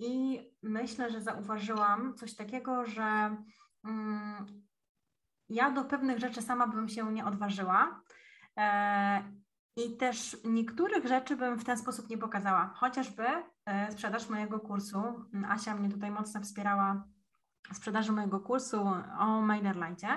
i 0.00 0.40
myślę, 0.62 1.10
że 1.10 1.20
zauważyłam 1.20 2.14
coś 2.14 2.36
takiego, 2.36 2.84
że 2.84 3.36
mm, 3.84 4.46
ja 5.48 5.70
do 5.70 5.84
pewnych 5.84 6.18
rzeczy 6.18 6.42
sama 6.42 6.66
bym 6.66 6.88
się 6.88 7.12
nie 7.12 7.24
odważyła. 7.24 8.02
E, 8.56 9.22
I 9.76 9.96
też 9.96 10.36
niektórych 10.44 11.06
rzeczy 11.06 11.36
bym 11.36 11.58
w 11.58 11.64
ten 11.64 11.78
sposób 11.78 12.10
nie 12.10 12.18
pokazała, 12.18 12.74
chociażby 12.74 13.26
e, 13.66 13.92
sprzedaż 13.92 14.28
mojego 14.28 14.60
kursu. 14.60 15.02
Asia 15.48 15.74
mnie 15.74 15.88
tutaj 15.88 16.10
mocno 16.10 16.40
wspierała 16.40 17.04
w 17.72 17.76
sprzedaży 17.76 18.12
mojego 18.12 18.40
kursu 18.40 18.82
o 19.18 19.40
MailerLite, 19.40 20.08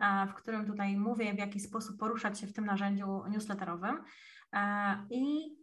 e, 0.00 0.26
w 0.26 0.34
którym 0.34 0.66
tutaj 0.66 0.96
mówię, 0.96 1.34
w 1.34 1.38
jaki 1.38 1.60
sposób 1.60 1.98
poruszać 1.98 2.40
się 2.40 2.46
w 2.46 2.52
tym 2.52 2.66
narzędziu 2.66 3.22
newsletterowym. 3.28 4.04
I 5.10 5.54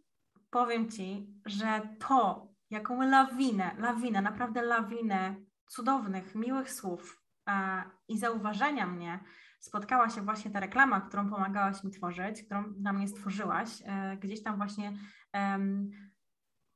powiem 0.50 0.90
Ci, 0.90 1.34
że 1.46 1.96
to, 2.08 2.48
jaką 2.70 3.02
lawinę, 3.02 3.74
lawinę, 3.78 4.22
naprawdę 4.22 4.62
lawinę 4.62 5.36
cudownych, 5.66 6.34
miłych 6.34 6.72
słów 6.72 7.27
i 8.08 8.18
zauważenia 8.18 8.86
mnie 8.86 9.20
spotkała 9.60 10.08
się 10.08 10.20
właśnie 10.20 10.50
ta 10.50 10.60
reklama, 10.60 11.00
którą 11.00 11.30
pomagałaś 11.30 11.84
mi 11.84 11.90
tworzyć, 11.90 12.42
którą 12.42 12.74
dla 12.74 12.92
mnie 12.92 13.08
stworzyłaś, 13.08 13.68
e, 13.84 14.16
gdzieś 14.16 14.42
tam 14.42 14.56
właśnie 14.56 14.92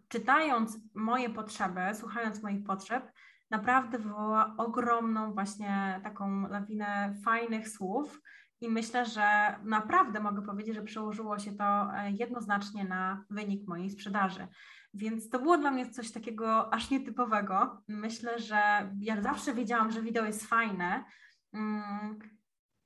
czytając 0.09 0.79
moje 0.95 1.31
potrzeby, 1.31 1.81
słuchając 1.95 2.43
moich 2.43 2.65
potrzeb, 2.65 3.13
naprawdę 3.51 3.99
wywołała 3.99 4.55
ogromną 4.57 5.33
właśnie 5.33 6.01
taką 6.05 6.49
lawinę 6.49 7.15
fajnych 7.25 7.69
słów 7.69 8.21
i 8.61 8.69
myślę, 8.69 9.05
że 9.07 9.57
naprawdę 9.65 10.21
mogę 10.21 10.43
powiedzieć, 10.43 10.75
że 10.75 10.83
przełożyło 10.83 11.39
się 11.39 11.53
to 11.53 11.65
e, 11.65 12.11
jednoznacznie 12.11 12.85
na 12.85 13.25
wynik 13.31 13.69
mojej 13.69 13.91
sprzedaży. 13.91 14.49
Więc 14.95 15.31
to 15.31 15.39
było 15.39 15.59
dla 15.59 15.71
mnie 15.71 15.91
coś 15.91 16.13
takiego 16.13 16.75
aż 16.75 16.91
nietypowego. 16.91 17.83
Myślę, 17.89 18.39
że 18.39 18.91
ja 19.01 19.23
zawsze 19.23 19.55
wiedziałam, 19.55 19.91
że 19.91 20.03
wideo 20.03 20.25
jest 20.25 20.47
fajne, 20.47 21.05
mm, 21.53 22.19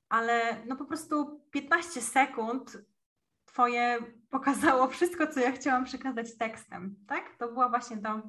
ale 0.09 0.65
no 0.65 0.75
po 0.75 0.85
prostu 0.85 1.41
15 1.51 2.01
sekund 2.01 2.77
Twoje 3.57 3.99
pokazało 4.29 4.87
wszystko, 4.87 5.27
co 5.27 5.39
ja 5.39 5.51
chciałam 5.51 5.85
przekazać 5.85 6.37
tekstem, 6.37 6.95
tak? 7.07 7.37
To 7.39 7.47
było 7.47 7.69
właśnie 7.69 7.97
to 7.97 8.21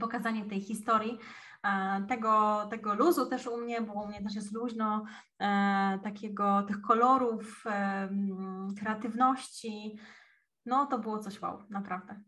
pokazanie 0.00 0.44
tej 0.44 0.60
historii, 0.60 1.18
e, 1.64 2.06
tego, 2.08 2.66
tego 2.70 2.94
luzu 2.94 3.26
też 3.26 3.46
u 3.46 3.56
mnie, 3.56 3.80
bo 3.80 3.92
u 3.92 4.06
mnie 4.06 4.22
też 4.22 4.34
jest 4.34 4.52
luźno, 4.52 5.04
e, 5.38 5.98
takiego, 6.04 6.62
tych 6.62 6.80
kolorów, 6.80 7.64
e, 7.66 8.08
kreatywności, 8.80 9.98
no 10.66 10.86
to 10.86 10.98
było 10.98 11.18
coś 11.18 11.40
wow, 11.40 11.62
naprawdę. 11.70 12.20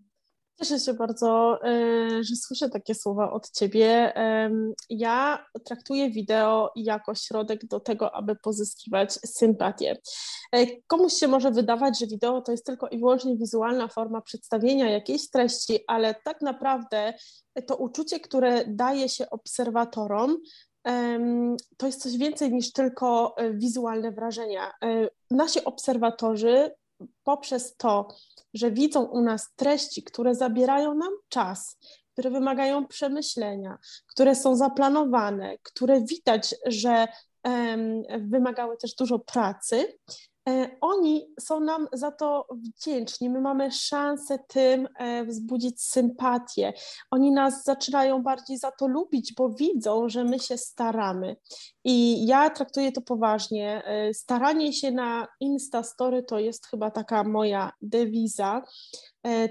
Cieszę 0.59 0.81
się 0.81 0.95
bardzo, 0.95 1.59
e, 1.65 2.25
że 2.25 2.37
słyszę 2.37 2.71
takie 2.71 2.95
słowa 2.95 3.31
od 3.33 3.51
Ciebie. 3.51 4.13
Ja 4.91 5.47
traktuję 5.65 6.11
wideo 6.11 6.73
jako 6.77 7.15
środek 7.15 7.67
do 7.67 7.81
tego, 7.81 8.15
aby 8.15 8.37
pozyskiwać 8.37 9.13
sympatię. 9.13 9.97
E, 10.53 10.67
komuś 10.87 11.13
się 11.13 11.29
może 11.29 11.51
wydawać, 11.51 11.99
że 11.99 12.07
wideo 12.07 12.41
to 12.41 12.53
jest 12.53 12.67
tylko 12.67 12.89
i 12.89 12.99
wyłącznie 12.99 13.37
wizualna 13.37 13.89
forma 13.89 14.21
przedstawienia 14.21 14.91
jakiejś 14.91 15.31
treści, 15.31 15.79
ale 15.87 16.15
tak 16.25 16.41
naprawdę 16.41 17.15
to 17.67 17.77
uczucie, 17.77 18.21
które 18.21 18.65
daje 18.67 19.09
się 19.09 19.31
obserwatorom, 19.31 20.37
to 21.77 21.87
jest 21.87 22.03
coś 22.03 22.17
więcej 22.17 22.53
niż 22.53 22.73
tylko 22.73 23.35
e, 23.37 23.55
wizualne 23.55 24.13
wrażenia. 24.13 24.73
Nasi 25.31 25.65
obserwatorzy 25.65 26.71
poprzez 27.25 27.77
to, 27.77 28.09
że 28.55 28.71
widzą 28.71 29.05
u 29.05 29.21
nas 29.21 29.55
treści, 29.57 30.03
które 30.03 30.35
zabierają 30.35 30.95
nam 30.95 31.13
czas, 31.29 31.79
które 32.13 32.31
wymagają 32.31 32.87
przemyślenia, 32.87 33.79
które 34.07 34.35
są 34.35 34.57
zaplanowane, 34.57 35.59
które 35.63 36.01
widać, 36.01 36.55
że 36.67 37.07
wymagały 38.21 38.77
też 38.77 38.95
dużo 38.95 39.19
pracy, 39.19 39.99
oni 40.81 41.27
są 41.41 41.61
nam 41.61 41.89
za 41.93 42.11
to 42.11 42.47
wdzięczni. 42.51 43.31
My 43.31 43.41
mamy 43.41 43.73
szansę 43.73 44.39
tym 44.49 44.89
e, 44.99 45.25
wzbudzić 45.25 45.83
sympatię. 45.83 46.73
Oni 47.11 47.33
nas 47.33 47.65
zaczynają 47.65 48.23
bardziej 48.23 48.59
za 48.59 48.71
to 48.71 48.87
lubić, 48.89 49.35
bo 49.35 49.49
widzą, 49.51 50.09
że 50.09 50.25
my 50.25 50.39
się 50.39 50.59
staramy. 50.59 51.37
I 51.85 52.27
ja 52.27 52.51
traktuję 52.51 52.93
to 52.93 53.01
poważnie. 53.01 53.85
E, 53.85 54.15
staranie 54.15 54.73
się 54.73 54.91
na 54.91 55.29
Instastory 55.41 56.23
to 56.23 56.39
jest 56.39 56.67
chyba 56.67 56.91
taka 56.91 57.25
moja 57.25 57.73
dewiza. 57.83 58.63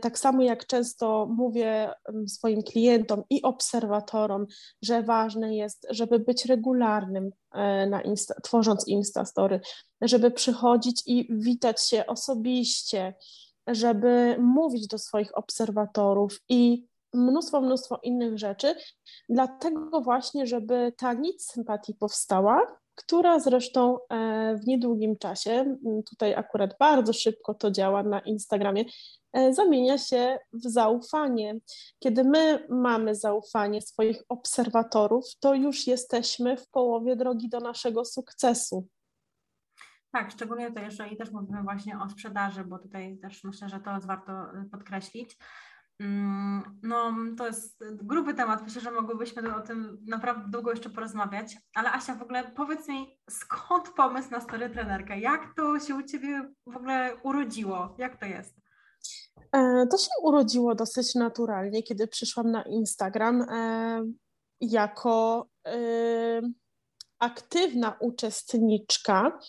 Tak 0.02 0.20
samo 0.20 0.44
jak 0.44 0.66
często 0.66 1.28
mówię 1.38 1.94
swoim 2.28 2.64
klientom 2.64 3.24
i 3.30 3.42
obserwatorom, 3.42 4.46
że 4.82 5.04
ważne 5.04 5.56
jest, 5.56 5.88
żeby 5.90 6.20
być 6.20 6.46
regularnym 6.46 7.30
na 7.90 8.02
Insta, 8.02 8.34
tworząc 8.44 8.88
Instastory, 8.88 9.60
żeby 10.02 10.32
przychodzić 10.32 11.04
i 11.06 11.28
witać 11.30 11.90
się 11.90 12.06
osobiście, 12.06 13.14
żeby 13.68 14.36
mówić 14.40 14.88
do 14.88 14.98
swoich 14.98 15.38
obserwatorów 15.38 16.42
i 16.50 16.88
mnóstwo, 17.14 17.62
mnóstwo 17.62 18.00
innych 18.04 18.38
rzeczy, 18.38 18.76
dlatego 19.30 20.02
właśnie, 20.02 20.48
żeby 20.48 20.94
ta 20.98 21.14
nic 21.14 21.46
sympatii 21.46 21.94
powstała, 21.94 22.78
która 22.96 23.40
zresztą 23.40 23.98
e, 24.10 24.56
w 24.56 24.68
niedługim 24.68 25.18
czasie, 25.18 25.78
tutaj 26.10 26.36
akurat 26.36 26.76
bardzo 26.80 27.14
szybko 27.14 27.54
to 27.54 27.72
działa 27.72 28.04
na 28.04 28.20
Instagramie, 28.20 28.86
e, 29.34 29.54
zamienia 29.54 29.98
się 29.98 30.40
w 30.54 30.62
zaufanie. 30.62 31.56
Kiedy 32.00 32.24
my 32.24 32.68
mamy 32.70 33.16
zaufanie 33.16 33.82
swoich 33.82 34.24
obserwatorów, 34.30 35.26
to 35.40 35.54
już 35.54 35.88
jesteśmy 35.88 36.58
w 36.58 36.70
połowie 36.70 37.16
drogi 37.16 37.50
do 37.50 37.60
naszego 37.60 38.06
sukcesu. 38.06 38.88
Tak, 40.12 40.32
szczególnie 40.32 40.72
to 40.72 40.80
jeżeli 40.80 41.18
też 41.18 41.32
mówimy 41.32 41.64
właśnie 41.64 42.00
o 42.00 42.10
sprzedaży, 42.10 42.64
bo 42.64 42.80
tutaj 42.80 43.18
też 43.18 43.44
myślę, 43.44 43.70
że 43.70 43.80
to 43.80 43.92
warto 44.02 44.32
y, 44.32 44.70
podkreślić. 44.72 45.38
Mm, 46.00 46.80
no, 46.84 47.14
to 47.38 47.48
jest 47.48 47.84
gruby 47.92 48.34
temat. 48.34 48.64
Myślę, 48.64 48.82
że 48.82 48.92
mogłybyśmy 48.92 49.56
o 49.56 49.62
tym 49.62 49.98
naprawdę 50.08 50.50
długo 50.50 50.72
jeszcze 50.72 50.90
porozmawiać. 50.90 51.58
Ale 51.74 51.92
Asia, 51.92 52.16
w 52.16 52.22
ogóle 52.22 52.52
powiedz 52.56 52.88
mi, 52.88 53.20
skąd 53.30 53.90
pomysł 53.90 54.32
na 54.32 54.42
story 54.42 54.70
trenerkę? 54.70 55.20
Jak 55.20 55.54
to 55.56 55.80
się 55.80 55.96
u 55.96 56.04
Ciebie 56.04 56.52
w 56.68 56.76
ogóle 56.76 57.16
urodziło? 57.24 57.96
Jak 57.98 58.20
to 58.20 58.26
jest? 58.26 58.56
E, 59.52 59.88
to 59.92 59.98
się 59.98 60.10
urodziło 60.22 60.76
dosyć 60.76 61.16
naturalnie, 61.16 61.84
kiedy 61.84 62.08
przyszłam 62.08 62.52
na 62.52 62.64
Instagram 62.64 63.42
e, 63.42 64.06
jako 64.62 65.48
e, 65.68 66.42
aktywna 67.20 67.98
uczestniczka 68.00 69.40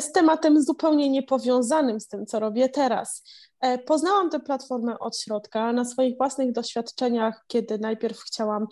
z 0.00 0.12
tematem 0.12 0.62
zupełnie 0.62 1.10
niepowiązanym 1.10 2.00
z 2.00 2.08
tym, 2.08 2.26
co 2.26 2.40
robię 2.40 2.68
teraz. 2.68 3.22
E, 3.60 3.78
poznałam 3.78 4.30
tę 4.30 4.40
platformę 4.40 4.98
od 4.98 5.18
środka 5.18 5.72
na 5.72 5.84
swoich 5.84 6.16
własnych 6.16 6.52
doświadczeniach, 6.52 7.44
kiedy 7.46 7.78
najpierw 7.78 8.18
chciałam 8.18 8.66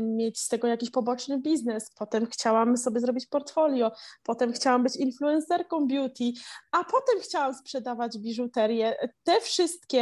mieć 0.00 0.40
z 0.40 0.48
tego 0.48 0.68
jakiś 0.68 0.90
poboczny 0.90 1.40
biznes, 1.40 1.90
potem 1.98 2.26
chciałam 2.26 2.76
sobie 2.76 3.00
zrobić 3.00 3.26
portfolio, 3.26 3.92
potem 4.22 4.52
chciałam 4.52 4.82
być 4.82 4.96
influencerką 4.96 5.86
beauty, 5.86 6.24
a 6.72 6.84
potem 6.84 7.20
chciałam 7.20 7.54
sprzedawać 7.54 8.18
biżuterię. 8.18 8.96
Te 9.24 9.40
wszystkie 9.40 10.00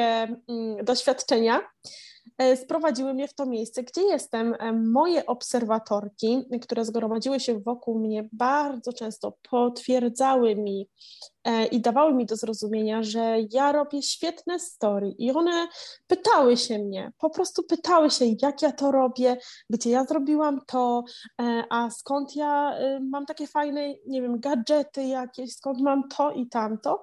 mm, 0.48 0.84
doświadczenia 0.84 1.60
sprowadziły 2.56 3.14
mnie 3.14 3.28
w 3.28 3.34
to 3.34 3.46
miejsce, 3.46 3.82
gdzie 3.82 4.02
jestem. 4.02 4.54
E, 4.58 4.72
moje 4.72 5.26
obserwatorki, 5.26 6.44
które 6.62 6.84
zgromadziły 6.84 7.40
się 7.40 7.60
wokół 7.60 7.98
mnie, 7.98 8.28
bardzo 8.32 8.92
często 8.92 9.38
potwierdzały 9.50 10.56
mi 10.56 10.88
e, 11.44 11.66
i 11.66 11.80
dawały 11.80 12.14
mi 12.14 12.26
do 12.26 12.36
zrozumienia, 12.36 13.02
że 13.02 13.36
ja 13.52 13.72
robię 13.72 14.02
świetne 14.02 14.58
story. 14.58 15.14
I 15.18 15.30
one 15.30 15.68
pytały 16.06 16.56
się 16.56 16.78
mnie, 16.78 17.12
po 17.18 17.30
prostu 17.30 17.62
pytały 17.62 18.10
się, 18.10 18.24
jak 18.42 18.62
ja 18.62 18.72
to 18.72 18.92
robię, 18.92 19.36
gdzie 19.70 19.90
ja 19.90 20.04
zrobiłam 20.04 20.60
to, 20.66 21.04
a 21.70 21.90
skąd 21.90 22.36
ja 22.36 22.78
mam 23.10 23.26
takie 23.26 23.46
fajne, 23.46 23.94
nie 24.06 24.22
wiem, 24.22 24.40
gadżety 24.40 25.04
jakieś, 25.04 25.52
skąd 25.52 25.80
mam 25.80 26.08
to 26.08 26.32
i 26.32 26.48
tamto. 26.48 27.02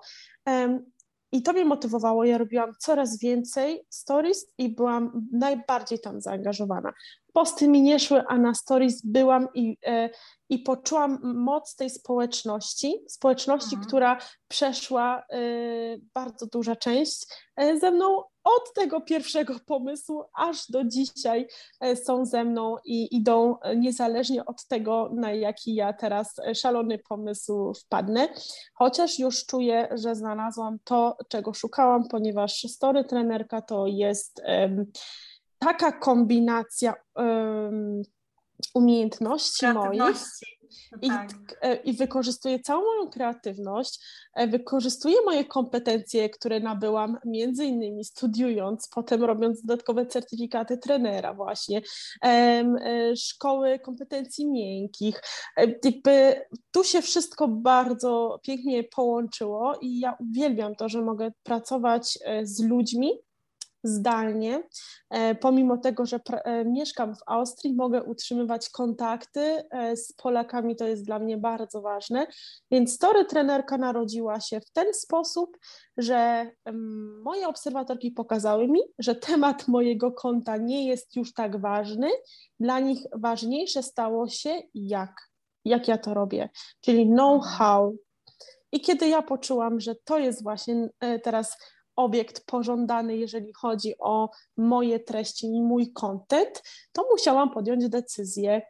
I 1.34 1.42
to 1.42 1.54
mnie 1.54 1.66
motywowało. 1.66 2.26
Ja 2.26 2.38
robiłam 2.38 2.72
coraz 2.80 3.20
więcej 3.20 3.86
stories 3.90 4.46
i 4.58 4.76
byłam 4.76 5.28
najbardziej 5.32 6.00
tam 6.00 6.22
zaangażowana. 6.22 6.94
Posty 7.34 7.68
mi 7.68 7.82
nie 7.82 8.00
szły, 8.00 8.24
a 8.28 8.38
na 8.38 8.54
stories 8.54 9.02
byłam 9.06 9.48
i, 9.54 9.78
e, 9.86 10.10
i 10.50 10.60
poczułam 10.60 11.20
moc 11.24 11.76
tej 11.76 11.90
społeczności, 11.90 13.06
społeczności, 13.08 13.76
mhm. 13.76 13.88
która 13.88 14.18
przeszła 14.48 15.24
y, 15.34 16.02
bardzo 16.14 16.48
duża 16.48 16.76
część 16.76 17.26
y, 17.62 17.80
ze 17.80 17.92
mną 17.92 18.24
od 18.44 18.74
tego 18.76 19.02
pierwszego 19.02 19.56
pomysłu 19.66 20.24
aż 20.34 20.72
do 20.72 20.84
dzisiaj 20.84 21.48
są 21.96 22.26
ze 22.26 22.44
mną 22.44 22.76
i 22.86 23.16
idą 23.16 23.56
niezależnie 23.76 24.46
od 24.46 24.68
tego, 24.68 25.10
na 25.14 25.32
jaki 25.32 25.76
ja 25.76 25.94
teraz 25.94 26.36
szalony 26.56 27.00
pomysł 27.10 27.74
wpadnę. 27.74 28.28
Chociaż 28.74 29.20
już 29.20 29.46
czuję, 29.46 29.88
że 29.92 30.16
znalazłam 30.16 30.78
to, 30.84 31.18
czego 31.28 31.54
szukałam, 31.54 32.08
ponieważ 32.08 32.54
story 32.54 33.04
trenerka 33.04 33.62
to 33.62 33.88
jest 33.88 34.42
taka 35.64 35.92
kombinacja 35.92 36.94
um, 37.16 38.02
umiejętności 38.74 39.68
moich 39.68 40.02
I, 41.02 41.08
tak. 41.08 41.30
E, 41.62 41.76
I 41.76 41.94
wykorzystuję 41.94 42.60
całą 42.60 42.82
moją 42.82 43.10
kreatywność, 43.10 44.00
e, 44.36 44.48
wykorzystuję 44.48 45.16
moje 45.26 45.46
kompetencje, 45.46 46.30
które 46.30 46.60
nabyłam 46.60 47.18
między 47.26 47.66
innymi 47.66 48.06
studiując, 48.06 48.88
potem 48.88 49.24
robiąc 49.24 49.62
dodatkowe 49.62 50.06
certyfikaty 50.06 50.78
trenera 50.78 51.34
właśnie, 51.34 51.82
e, 52.24 52.64
szkoły 53.16 53.80
kompetencji 53.80 54.52
miękkich. 54.52 55.22
Jakby 55.58 56.42
tu 56.72 56.84
się 56.84 57.02
wszystko 57.02 57.48
bardzo 57.48 58.40
pięknie 58.44 58.84
połączyło 58.84 59.78
i 59.82 60.00
ja 60.00 60.18
uwielbiam 60.20 60.76
to, 60.76 60.90
że 60.90 61.02
mogę 61.02 61.32
pracować 61.44 62.20
z 62.44 62.64
ludźmi, 62.64 63.10
zdalnie. 63.84 64.64
E, 65.10 65.36
pomimo 65.36 65.78
tego, 65.78 66.06
że 66.06 66.20
e, 66.28 66.66
mieszkam 66.66 67.16
w 67.16 67.20
Austrii, 67.26 67.74
mogę 67.74 68.04
utrzymywać 68.04 68.70
kontakty 68.70 69.64
e, 69.72 69.98
z 69.98 70.14
Polakami, 70.14 70.76
to 70.76 70.88
jest 70.88 71.06
dla 71.06 71.20
mnie 71.20 71.38
bardzo 71.38 71.82
ważne. 71.82 72.28
Więc 72.72 72.94
Story 72.94 73.26
Trenerka 73.26 73.78
narodziła 73.78 74.40
się 74.40 74.62
w 74.62 74.70
ten 74.72 74.94
sposób, 74.94 75.58
że 75.98 76.52
moje 77.24 77.48
obserwatorki 77.48 78.12
pokazały 78.12 78.68
mi, 78.68 78.80
że 79.00 79.16
temat 79.16 79.68
mojego 79.68 80.12
konta 80.12 80.58
nie 80.58 80.88
jest 80.88 81.16
już 81.16 81.34
tak 81.34 81.62
ważny. 81.62 82.10
Dla 82.60 82.80
nich 82.80 83.00
ważniejsze 83.16 83.84
stało 83.84 84.28
się 84.28 84.62
jak, 84.74 85.30
jak 85.66 85.88
ja 85.88 85.98
to 85.98 86.14
robię, 86.14 86.50
czyli 86.82 87.06
know-how. 87.06 87.98
I 88.72 88.82
kiedy 88.82 89.08
ja 89.08 89.22
poczułam, 89.22 89.80
że 89.80 89.96
to 90.04 90.20
jest 90.20 90.44
właśnie 90.44 90.90
teraz 91.24 91.58
obiekt 91.96 92.46
pożądany, 92.46 93.18
jeżeli 93.18 93.54
chodzi 93.54 93.94
o 94.00 94.30
moje 94.58 95.00
treści 95.00 95.48
i 95.48 95.62
mój 95.62 95.94
content, 95.94 96.64
to 96.92 97.08
musiałam 97.12 97.52
podjąć 97.52 97.90
decyzję, 97.90 98.62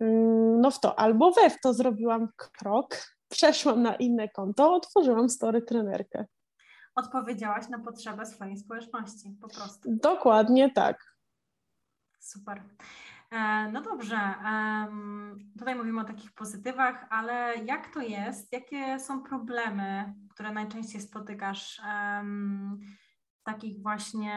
mm, 0.00 0.60
no 0.60 0.70
w 0.70 0.80
to 0.80 0.98
albo 0.98 1.32
we 1.32 1.50
w 1.50 1.60
to 1.60 1.74
zrobiłam 1.74 2.28
krok, 2.36 2.96
przeszłam 3.28 3.82
na 3.82 3.94
inne 3.94 4.28
konto, 4.28 4.74
otworzyłam 4.74 5.28
story 5.28 5.62
trenerkę. 5.62 6.24
Odpowiedziałaś 6.94 7.68
na 7.68 7.78
potrzebę 7.78 8.26
swojej 8.26 8.56
społeczności, 8.56 9.36
po 9.40 9.48
prostu. 9.48 9.96
Dokładnie 10.02 10.70
tak. 10.70 11.14
Super. 12.20 12.62
E, 13.30 13.68
no 13.72 13.82
dobrze, 13.82 14.34
tutaj 15.58 15.74
mówimy 15.74 16.00
o 16.00 16.04
takich 16.04 16.32
pozytywach, 16.32 17.06
ale 17.10 17.54
jak 17.64 17.94
to 17.94 18.00
jest? 18.00 18.52
Jakie 18.52 19.00
są 19.00 19.22
problemy, 19.22 20.14
które 20.34 20.52
najczęściej 20.52 21.00
spotykasz 21.00 21.80
takich 23.44 23.82
właśnie, 23.82 24.32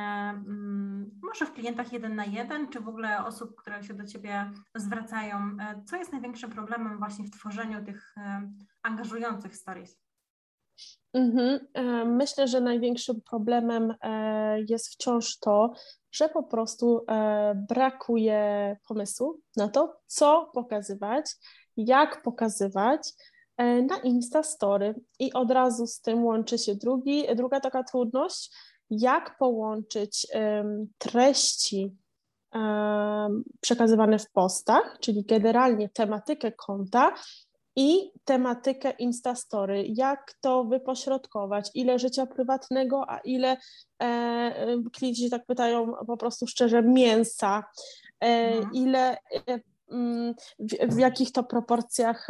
mm, 0.47 1.19
może 1.23 1.45
w 1.45 1.53
klientach 1.53 1.93
jeden 1.93 2.15
na 2.15 2.25
jeden, 2.25 2.69
czy 2.69 2.79
w 2.79 2.87
ogóle 2.87 3.25
osób, 3.25 3.55
które 3.55 3.83
się 3.83 3.93
do 3.93 4.05
Ciebie 4.05 4.51
zwracają? 4.75 5.37
E, 5.37 5.83
co 5.85 5.95
jest 5.95 6.11
największym 6.11 6.49
problemem 6.49 6.97
właśnie 6.97 7.25
w 7.25 7.31
tworzeniu 7.31 7.85
tych 7.85 8.13
e, 8.17 8.51
angażujących 8.83 9.55
stories? 9.55 9.99
Mhm. 11.13 11.59
Myślę, 12.17 12.47
że 12.47 12.61
największym 12.61 13.21
problemem 13.21 13.93
jest 14.69 14.93
wciąż 14.93 15.39
to, 15.39 15.73
że 16.11 16.29
po 16.29 16.43
prostu 16.43 17.05
e, 17.09 17.65
brakuje 17.69 18.77
pomysłu 18.87 19.41
na 19.55 19.67
to, 19.67 20.01
co 20.07 20.51
pokazywać, 20.53 21.25
jak 21.77 22.21
pokazywać 22.21 23.01
e, 23.09 23.36
na 23.57 23.97
Insta 24.03 24.43
Story. 24.43 24.95
I 25.19 25.33
od 25.33 25.51
razu 25.51 25.87
z 25.87 26.01
tym 26.01 26.25
łączy 26.25 26.57
się 26.57 26.75
drugi, 26.75 27.23
druga 27.35 27.59
taka 27.59 27.83
trudność, 27.83 28.51
jak 28.89 29.37
połączyć 29.37 30.27
treści 30.97 31.91
przekazywane 33.61 34.19
w 34.19 34.31
postach, 34.31 34.97
czyli 34.99 35.23
generalnie 35.23 35.89
tematykę 35.89 36.51
konta 36.51 37.13
i 37.75 38.11
tematykę 38.25 38.91
Instastory, 38.91 39.85
jak 39.87 40.33
to 40.41 40.63
wypośrodkować, 40.63 41.71
ile 41.73 41.99
życia 41.99 42.25
prywatnego, 42.25 43.09
a 43.09 43.17
ile 43.17 43.57
e, 44.01 44.77
klienci 44.93 45.23
się 45.23 45.29
tak 45.29 45.45
pytają 45.45 45.93
po 46.07 46.17
prostu 46.17 46.47
szczerze 46.47 46.83
mięsa, 46.83 47.63
e, 48.21 48.27
mhm. 48.27 48.73
ile 48.73 49.17
e, 49.17 49.59
mm, 49.91 50.33
w, 50.59 50.95
w, 50.95 50.99
jakich 50.99 51.31
to 51.31 51.43
proporcjach 51.43 52.29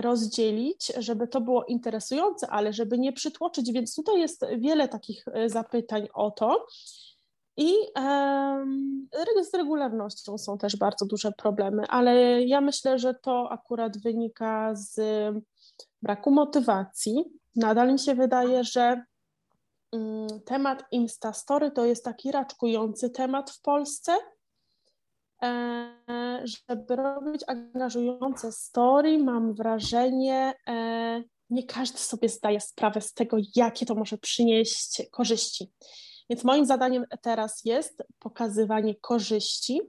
rozdzielić, 0.00 0.92
żeby 0.98 1.28
to 1.28 1.40
było 1.40 1.64
interesujące, 1.64 2.46
ale 2.50 2.72
żeby 2.72 2.98
nie 2.98 3.12
przytłoczyć, 3.12 3.72
więc 3.72 3.94
tutaj 3.94 4.20
jest 4.20 4.44
wiele 4.58 4.88
takich 4.88 5.24
e, 5.28 5.48
zapytań 5.48 6.08
o 6.14 6.30
to. 6.30 6.66
I 7.56 7.74
z 9.50 9.54
regularnością 9.54 10.38
są 10.38 10.58
też 10.58 10.76
bardzo 10.76 11.06
duże 11.06 11.32
problemy, 11.32 11.86
ale 11.88 12.42
ja 12.42 12.60
myślę, 12.60 12.98
że 12.98 13.14
to 13.14 13.50
akurat 13.50 13.98
wynika 13.98 14.74
z 14.74 15.00
braku 16.02 16.30
motywacji. 16.30 17.24
Nadal 17.56 17.92
mi 17.92 17.98
się 17.98 18.14
wydaje, 18.14 18.64
że 18.64 19.04
um, 19.92 20.26
temat 20.44 20.84
Instastory 20.90 21.70
to 21.70 21.84
jest 21.84 22.04
taki 22.04 22.32
raczkujący 22.32 23.10
temat 23.10 23.50
w 23.50 23.60
Polsce. 23.60 24.12
E, 25.42 26.42
żeby 26.44 26.96
robić 26.96 27.42
angażujące 27.46 28.52
story, 28.52 29.18
mam 29.18 29.54
wrażenie, 29.54 30.54
e, 30.68 31.22
nie 31.50 31.66
każdy 31.66 31.98
sobie 31.98 32.28
zdaje 32.28 32.60
sprawę 32.60 33.00
z 33.00 33.12
tego, 33.14 33.36
jakie 33.56 33.86
to 33.86 33.94
może 33.94 34.18
przynieść 34.18 35.02
korzyści. 35.10 35.72
Więc 36.30 36.44
moim 36.44 36.66
zadaniem 36.66 37.04
teraz 37.22 37.60
jest 37.64 38.02
pokazywanie 38.18 38.94
korzyści. 38.94 39.80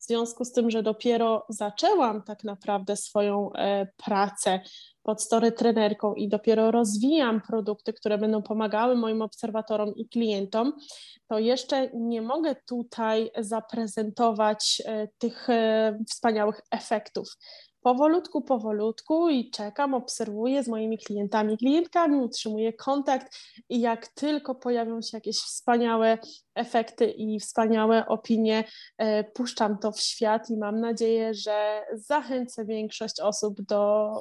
W 0.00 0.04
związku 0.04 0.44
z 0.44 0.52
tym, 0.52 0.70
że 0.70 0.82
dopiero 0.82 1.46
zaczęłam 1.48 2.22
tak 2.22 2.44
naprawdę 2.44 2.96
swoją 2.96 3.52
e, 3.52 3.86
pracę 3.96 4.60
pod 5.08 5.22
story 5.22 5.52
trenerką 5.52 6.14
i 6.14 6.28
dopiero 6.28 6.70
rozwijam 6.70 7.40
produkty, 7.40 7.92
które 7.92 8.18
będą 8.18 8.42
pomagały 8.42 8.96
moim 8.96 9.22
obserwatorom 9.22 9.94
i 9.94 10.08
klientom, 10.08 10.72
to 11.28 11.38
jeszcze 11.38 11.90
nie 11.94 12.22
mogę 12.22 12.56
tutaj 12.66 13.30
zaprezentować 13.38 14.82
e, 14.84 15.08
tych 15.18 15.50
e, 15.50 15.98
wspaniałych 16.08 16.60
efektów. 16.70 17.28
Powolutku, 17.80 18.42
powolutku 18.42 19.28
i 19.28 19.50
czekam, 19.50 19.94
obserwuję 19.94 20.62
z 20.62 20.68
moimi 20.68 20.98
klientami, 20.98 21.58
klientkami, 21.58 22.16
utrzymuję 22.16 22.72
kontakt 22.72 23.38
i 23.68 23.80
jak 23.80 24.08
tylko 24.08 24.54
pojawią 24.54 25.02
się 25.02 25.16
jakieś 25.16 25.36
wspaniałe 25.36 26.18
efekty 26.54 27.10
i 27.10 27.40
wspaniałe 27.40 28.06
opinie, 28.06 28.64
e, 28.98 29.24
puszczam 29.24 29.78
to 29.78 29.92
w 29.92 30.00
świat 30.00 30.50
i 30.50 30.56
mam 30.56 30.80
nadzieję, 30.80 31.34
że 31.34 31.86
zachęcę 31.94 32.64
większość 32.64 33.20
osób 33.20 33.62
do 33.62 34.12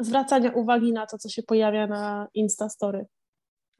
zwracania 0.00 0.50
uwagi 0.50 0.92
na 0.92 1.06
to, 1.06 1.18
co 1.18 1.28
się 1.28 1.42
pojawia 1.42 1.86
na 1.86 2.28
Instastory. 2.34 3.06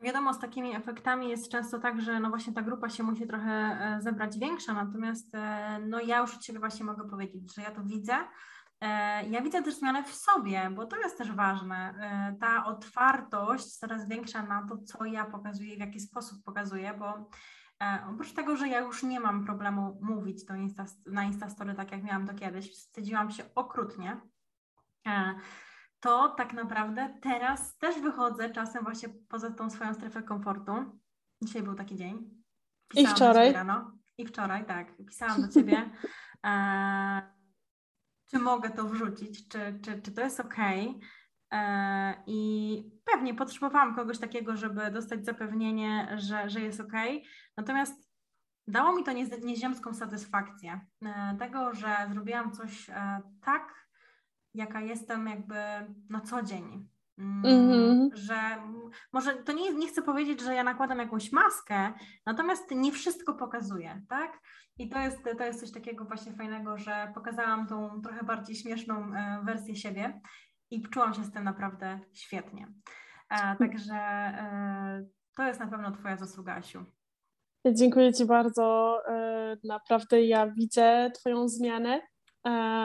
Wiadomo, 0.00 0.34
z 0.34 0.38
takimi 0.38 0.76
efektami 0.76 1.28
jest 1.28 1.48
często 1.48 1.78
tak, 1.78 2.00
że 2.00 2.20
no 2.20 2.28
właśnie 2.28 2.52
ta 2.52 2.62
grupa 2.62 2.88
się 2.88 3.02
musi 3.02 3.26
trochę 3.26 3.50
e, 3.50 3.98
zebrać 4.00 4.38
większa, 4.38 4.74
natomiast 4.74 5.34
e, 5.34 5.78
no 5.78 6.00
ja 6.00 6.18
już 6.18 6.34
od 6.34 6.44
siebie 6.44 6.58
właśnie 6.58 6.84
mogę 6.84 7.08
powiedzieć, 7.08 7.54
że 7.54 7.62
ja 7.62 7.70
to 7.70 7.82
widzę, 7.84 8.14
E, 8.80 9.28
ja 9.28 9.42
widzę 9.42 9.62
też 9.62 9.74
zmianę 9.74 10.04
w 10.04 10.14
sobie, 10.14 10.70
bo 10.74 10.86
to 10.86 10.96
jest 10.96 11.18
też 11.18 11.32
ważne. 11.32 11.94
Ta 12.40 12.64
otwartość 12.64 13.76
coraz 13.76 14.08
większa 14.08 14.42
na 14.42 14.66
to, 14.68 14.78
co 14.78 15.04
ja 15.04 15.24
pokazuję, 15.24 15.76
w 15.76 15.80
jaki 15.80 16.00
sposób 16.00 16.44
pokazuję, 16.44 16.94
bo 16.98 17.30
oprócz 18.10 18.32
tego, 18.32 18.56
że 18.56 18.68
ja 18.68 18.80
już 18.80 19.02
nie 19.02 19.20
mam 19.20 19.44
problemu 19.44 19.98
mówić 20.02 20.46
to 20.46 20.54
Insta, 20.54 20.84
na 21.06 21.24
Instastory 21.24 21.74
tak 21.74 21.92
jak 21.92 22.02
miałam 22.02 22.26
to 22.26 22.34
kiedyś, 22.34 22.70
wstydziłam 22.72 23.30
się 23.30 23.44
okrutnie, 23.54 24.20
to 26.04 26.28
tak 26.28 26.52
naprawdę 26.52 27.18
teraz 27.22 27.78
też 27.78 28.00
wychodzę 28.00 28.50
czasem 28.50 28.84
właśnie 28.84 29.08
poza 29.28 29.50
tą 29.50 29.70
swoją 29.70 29.94
strefę 29.94 30.22
komfortu. 30.22 30.72
Dzisiaj 31.42 31.62
był 31.62 31.74
taki 31.74 31.96
dzień. 31.96 32.30
Pisałam 32.88 33.12
I 33.12 33.16
wczoraj. 33.16 33.54
I 34.18 34.26
wczoraj, 34.26 34.66
tak. 34.66 34.96
Pisałam 34.96 35.42
do 35.42 35.48
Ciebie. 35.54 35.90
czy 38.30 38.38
mogę 38.38 38.70
to 38.70 38.84
wrzucić, 38.84 39.48
czy, 39.48 39.80
czy, 39.82 40.02
czy 40.02 40.12
to 40.12 40.20
jest 40.20 40.40
ok. 40.40 40.54
E, 41.52 42.22
I 42.26 43.00
pewnie 43.04 43.34
potrzebowałam 43.34 43.94
kogoś 43.94 44.18
takiego, 44.18 44.56
żeby 44.56 44.90
dostać 44.90 45.24
zapewnienie, 45.24 46.16
że, 46.16 46.50
że 46.50 46.60
jest 46.60 46.80
ok. 46.80 46.92
Natomiast 47.56 48.10
dało 48.68 48.96
mi 48.96 49.04
to 49.04 49.12
nieziemską 49.42 49.94
satysfakcję 49.94 50.80
e, 51.02 51.36
tego, 51.38 51.74
że 51.74 51.96
zrobiłam 52.12 52.52
coś 52.52 52.90
e, 52.90 53.20
tak, 53.44 53.83
jaka 54.54 54.80
jestem 54.80 55.26
jakby 55.26 55.54
na 56.10 56.20
co 56.20 56.42
dzień. 56.42 56.88
Mm-hmm. 57.18 58.08
Że 58.14 58.34
może 59.12 59.34
to 59.34 59.52
nie, 59.52 59.74
nie 59.74 59.88
chcę 59.88 60.02
powiedzieć, 60.02 60.40
że 60.40 60.54
ja 60.54 60.64
nakładam 60.64 60.98
jakąś 60.98 61.32
maskę, 61.32 61.92
natomiast 62.26 62.70
nie 62.70 62.92
wszystko 62.92 63.34
pokazuję, 63.34 64.02
tak? 64.08 64.40
I 64.78 64.88
to 64.88 64.98
jest, 64.98 65.18
to 65.38 65.44
jest 65.44 65.60
coś 65.60 65.72
takiego 65.72 66.04
właśnie 66.04 66.32
fajnego, 66.32 66.78
że 66.78 67.12
pokazałam 67.14 67.66
tą 67.66 68.02
trochę 68.02 68.24
bardziej 68.24 68.56
śmieszną 68.56 68.94
e, 68.94 69.40
wersję 69.44 69.76
siebie 69.76 70.20
i 70.70 70.82
czułam 70.82 71.14
się 71.14 71.24
z 71.24 71.32
tym 71.32 71.44
naprawdę 71.44 72.00
świetnie. 72.12 72.66
E, 73.30 73.56
także 73.56 73.94
e, 73.94 75.06
to 75.36 75.42
jest 75.42 75.60
na 75.60 75.66
pewno 75.66 75.92
Twoja 75.92 76.16
zasługa, 76.16 76.54
Asiu. 76.54 76.84
Dziękuję 77.72 78.12
Ci 78.12 78.24
bardzo. 78.24 78.98
Naprawdę 79.64 80.22
ja 80.22 80.46
widzę 80.46 81.10
Twoją 81.14 81.48
zmianę 81.48 82.00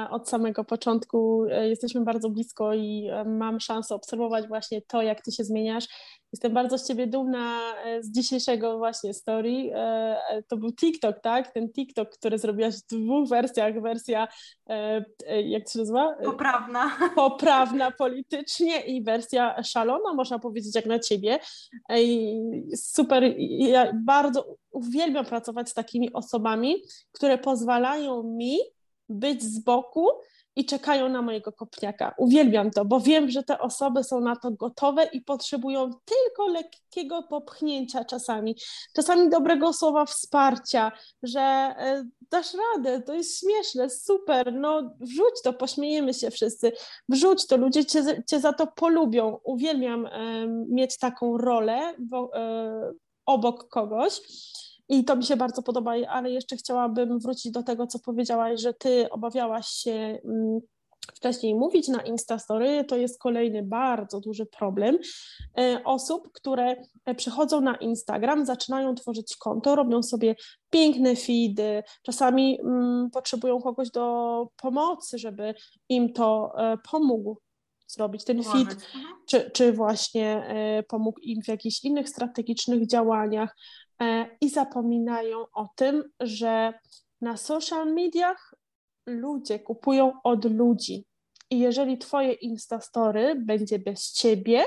od 0.10 0.30
samego 0.30 0.64
początku. 0.64 1.46
E, 1.52 1.70
jesteśmy 1.70 2.02
bardzo 2.02 2.30
blisko 2.30 2.74
i 2.74 3.10
mam 3.26 3.60
szansę 3.60 3.96
obserwować 3.96 4.48
właśnie 4.48 4.82
to, 4.82 5.02
jak 5.02 5.22
ty 5.22 5.32
się 5.32 5.44
zmieniasz. 5.44 5.86
Jestem 6.34 6.54
bardzo 6.54 6.78
z 6.78 6.88
ciebie 6.88 7.08
dumna 7.08 7.60
z 8.00 8.12
dzisiejszego 8.12 8.78
właśnie 8.78 9.14
story. 9.14 9.72
To 10.48 10.58
był 10.58 10.74
TikTok, 10.74 11.20
tak? 11.20 11.52
Ten 11.52 11.74
TikTok, 11.74 12.10
który 12.10 12.38
zrobiłaś 12.38 12.76
w 12.76 12.88
dwóch 12.88 13.30
wersjach. 13.30 13.82
Wersja, 13.82 14.28
jak 15.44 15.64
to 15.66 15.72
się 15.72 15.80
nazywa? 15.80 16.16
Poprawna. 16.24 16.92
Poprawna 17.16 17.92
politycznie 17.92 18.82
i 18.82 19.04
wersja 19.04 19.64
szalona, 19.64 20.14
można 20.14 20.40
powiedzieć, 20.40 20.76
jak 20.76 20.86
na 20.86 21.00
ciebie. 21.00 21.40
Super. 22.76 23.24
Ja 23.40 23.92
bardzo 24.06 24.56
uwielbiam 24.72 25.26
pracować 25.26 25.70
z 25.70 25.74
takimi 25.74 26.14
osobami, 26.14 26.76
które 27.12 27.38
pozwalają 27.38 28.24
mi 28.24 28.58
być 29.10 29.44
z 29.44 29.60
boku 29.60 30.08
i 30.56 30.66
czekają 30.66 31.10
na 31.10 31.22
mojego 31.22 31.52
kopniaka. 31.52 32.16
Uwielbiam 32.18 32.72
to, 32.72 32.86
bo 32.86 33.00
wiem, 33.00 33.30
że 33.30 33.44
te 33.44 33.60
osoby 33.60 34.04
są 34.04 34.20
na 34.20 34.36
to 34.36 34.52
gotowe 34.52 35.04
i 35.14 35.22
potrzebują 35.22 35.90
tylko 36.06 36.48
lekkiego 36.48 37.24
popchnięcia 37.24 38.06
czasami, 38.06 38.56
czasami 38.96 39.30
dobrego 39.30 39.74
słowa 39.74 40.06
wsparcia, 40.06 40.92
że 41.24 41.40
e, 41.40 42.06
dasz 42.32 42.54
radę, 42.54 43.02
to 43.02 43.14
jest 43.14 43.40
śmieszne, 43.40 43.90
super, 43.90 44.54
no 44.54 44.96
wrzuć 45.00 45.42
to, 45.44 45.54
pośmiejemy 45.54 46.14
się 46.14 46.32
wszyscy, 46.32 46.72
wrzuć 47.10 47.48
to, 47.48 47.58
ludzie 47.58 47.86
cię, 47.86 48.24
cię 48.30 48.40
za 48.40 48.54
to 48.54 48.68
polubią. 48.68 49.38
Uwielbiam 49.44 50.08
mieć 50.70 50.98
taką 50.98 51.38
rolę 51.38 51.94
e, 52.34 52.92
obok 53.26 53.70
kogoś. 53.70 54.22
I 54.90 55.06
to 55.06 55.16
mi 55.16 55.24
się 55.24 55.38
bardzo 55.38 55.64
podoba, 55.64 55.94
ale 56.10 56.32
jeszcze 56.32 56.58
chciałabym 56.58 57.20
wrócić 57.20 57.52
do 57.52 57.64
tego, 57.64 57.88
co 57.88 58.00
powiedziałaś, 58.00 58.62
że 58.62 58.74
ty 58.74 59.10
obawiałaś 59.10 59.68
się 59.68 60.20
mm, 60.26 60.60
wcześniej 61.16 61.56
mówić 61.56 61.88
na 61.88 62.02
Instastory, 62.02 62.84
to 62.84 62.98
jest 62.98 63.20
kolejny 63.20 63.64
bardzo 63.64 64.20
duży 64.20 64.46
problem 64.46 64.98
e, 65.58 65.82
osób, 65.86 66.32
które 66.34 66.76
przychodzą 67.18 67.62
na 67.62 67.76
Instagram, 67.76 68.46
zaczynają 68.46 68.96
tworzyć 68.96 69.36
konto, 69.38 69.76
robią 69.76 70.04
sobie 70.04 70.36
piękne 70.70 71.16
feedy, 71.16 71.84
czasami 72.04 72.60
mm, 72.62 73.10
potrzebują 73.10 73.62
kogoś 73.62 73.92
do 73.92 74.48
pomocy, 74.62 75.18
żeby 75.18 75.54
im 75.90 76.14
to 76.14 76.52
e, 76.58 76.78
pomógł 76.92 77.38
zrobić 77.88 78.24
ten 78.24 78.44
feed, 78.44 78.72
mhm. 78.72 79.06
czy, 79.28 79.52
czy 79.52 79.74
właśnie 79.74 80.46
e, 80.48 80.84
pomógł 80.84 81.20
im 81.20 81.42
w 81.42 81.48
jakichś 81.48 81.84
innych 81.84 82.10
strategicznych 82.10 82.88
działaniach, 82.88 83.56
E, 83.56 83.89
i 84.42 84.50
zapominają 84.50 85.46
o 85.54 85.70
tym, 85.76 86.04
że 86.20 86.74
na 87.22 87.38
social 87.38 87.94
mediach 87.94 88.56
ludzie 89.06 89.60
kupują 89.60 90.14
od 90.24 90.46
ludzi. 90.46 91.06
I 91.50 91.60
jeżeli 91.60 91.98
Twoje 91.98 92.34
Instastory 92.34 93.36
będzie 93.36 93.80
bez 93.80 94.12
Ciebie, 94.12 94.64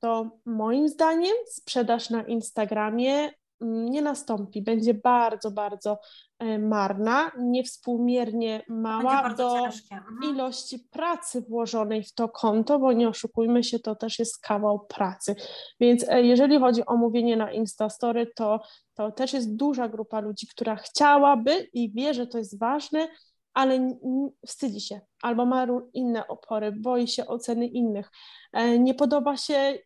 to 0.00 0.30
moim 0.44 0.88
zdaniem 0.88 1.36
sprzedaż 1.46 2.10
na 2.10 2.22
Instagramie 2.22 3.30
nie 3.64 4.02
nastąpi. 4.02 4.62
Będzie 4.62 4.94
bardzo, 4.94 5.50
bardzo 5.50 5.98
E, 6.38 6.58
marna, 6.58 7.30
niewspółmiernie 7.38 8.62
mała 8.68 9.34
do 9.34 9.56
mhm. 9.56 10.34
ilości 10.34 10.78
pracy 10.78 11.40
włożonej 11.40 12.04
w 12.04 12.14
to 12.14 12.28
konto, 12.28 12.78
bo 12.78 12.92
nie 12.92 13.08
oszukujmy 13.08 13.64
się, 13.64 13.78
to 13.78 13.94
też 13.94 14.18
jest 14.18 14.40
kawał 14.40 14.86
pracy. 14.86 15.34
Więc 15.80 16.08
e, 16.08 16.22
jeżeli 16.22 16.58
chodzi 16.58 16.86
o 16.86 16.96
mówienie 16.96 17.36
na 17.36 17.52
Instastory, 17.52 18.26
to, 18.36 18.60
to 18.94 19.12
też 19.12 19.32
jest 19.32 19.56
duża 19.56 19.88
grupa 19.88 20.20
ludzi, 20.20 20.46
która 20.46 20.76
chciałaby 20.76 21.68
i 21.72 21.92
wie, 21.92 22.14
że 22.14 22.26
to 22.26 22.38
jest 22.38 22.58
ważne, 22.58 23.08
ale 23.54 23.98
wstydzi 24.46 24.80
się 24.80 25.00
albo 25.22 25.46
ma 25.46 25.66
inne 25.92 26.28
opory, 26.28 26.72
boi 26.72 27.08
się 27.08 27.26
oceny 27.26 27.66
innych, 27.66 28.10
e, 28.52 28.78
nie 28.78 28.94
podoba 28.94 29.36
się 29.36 29.78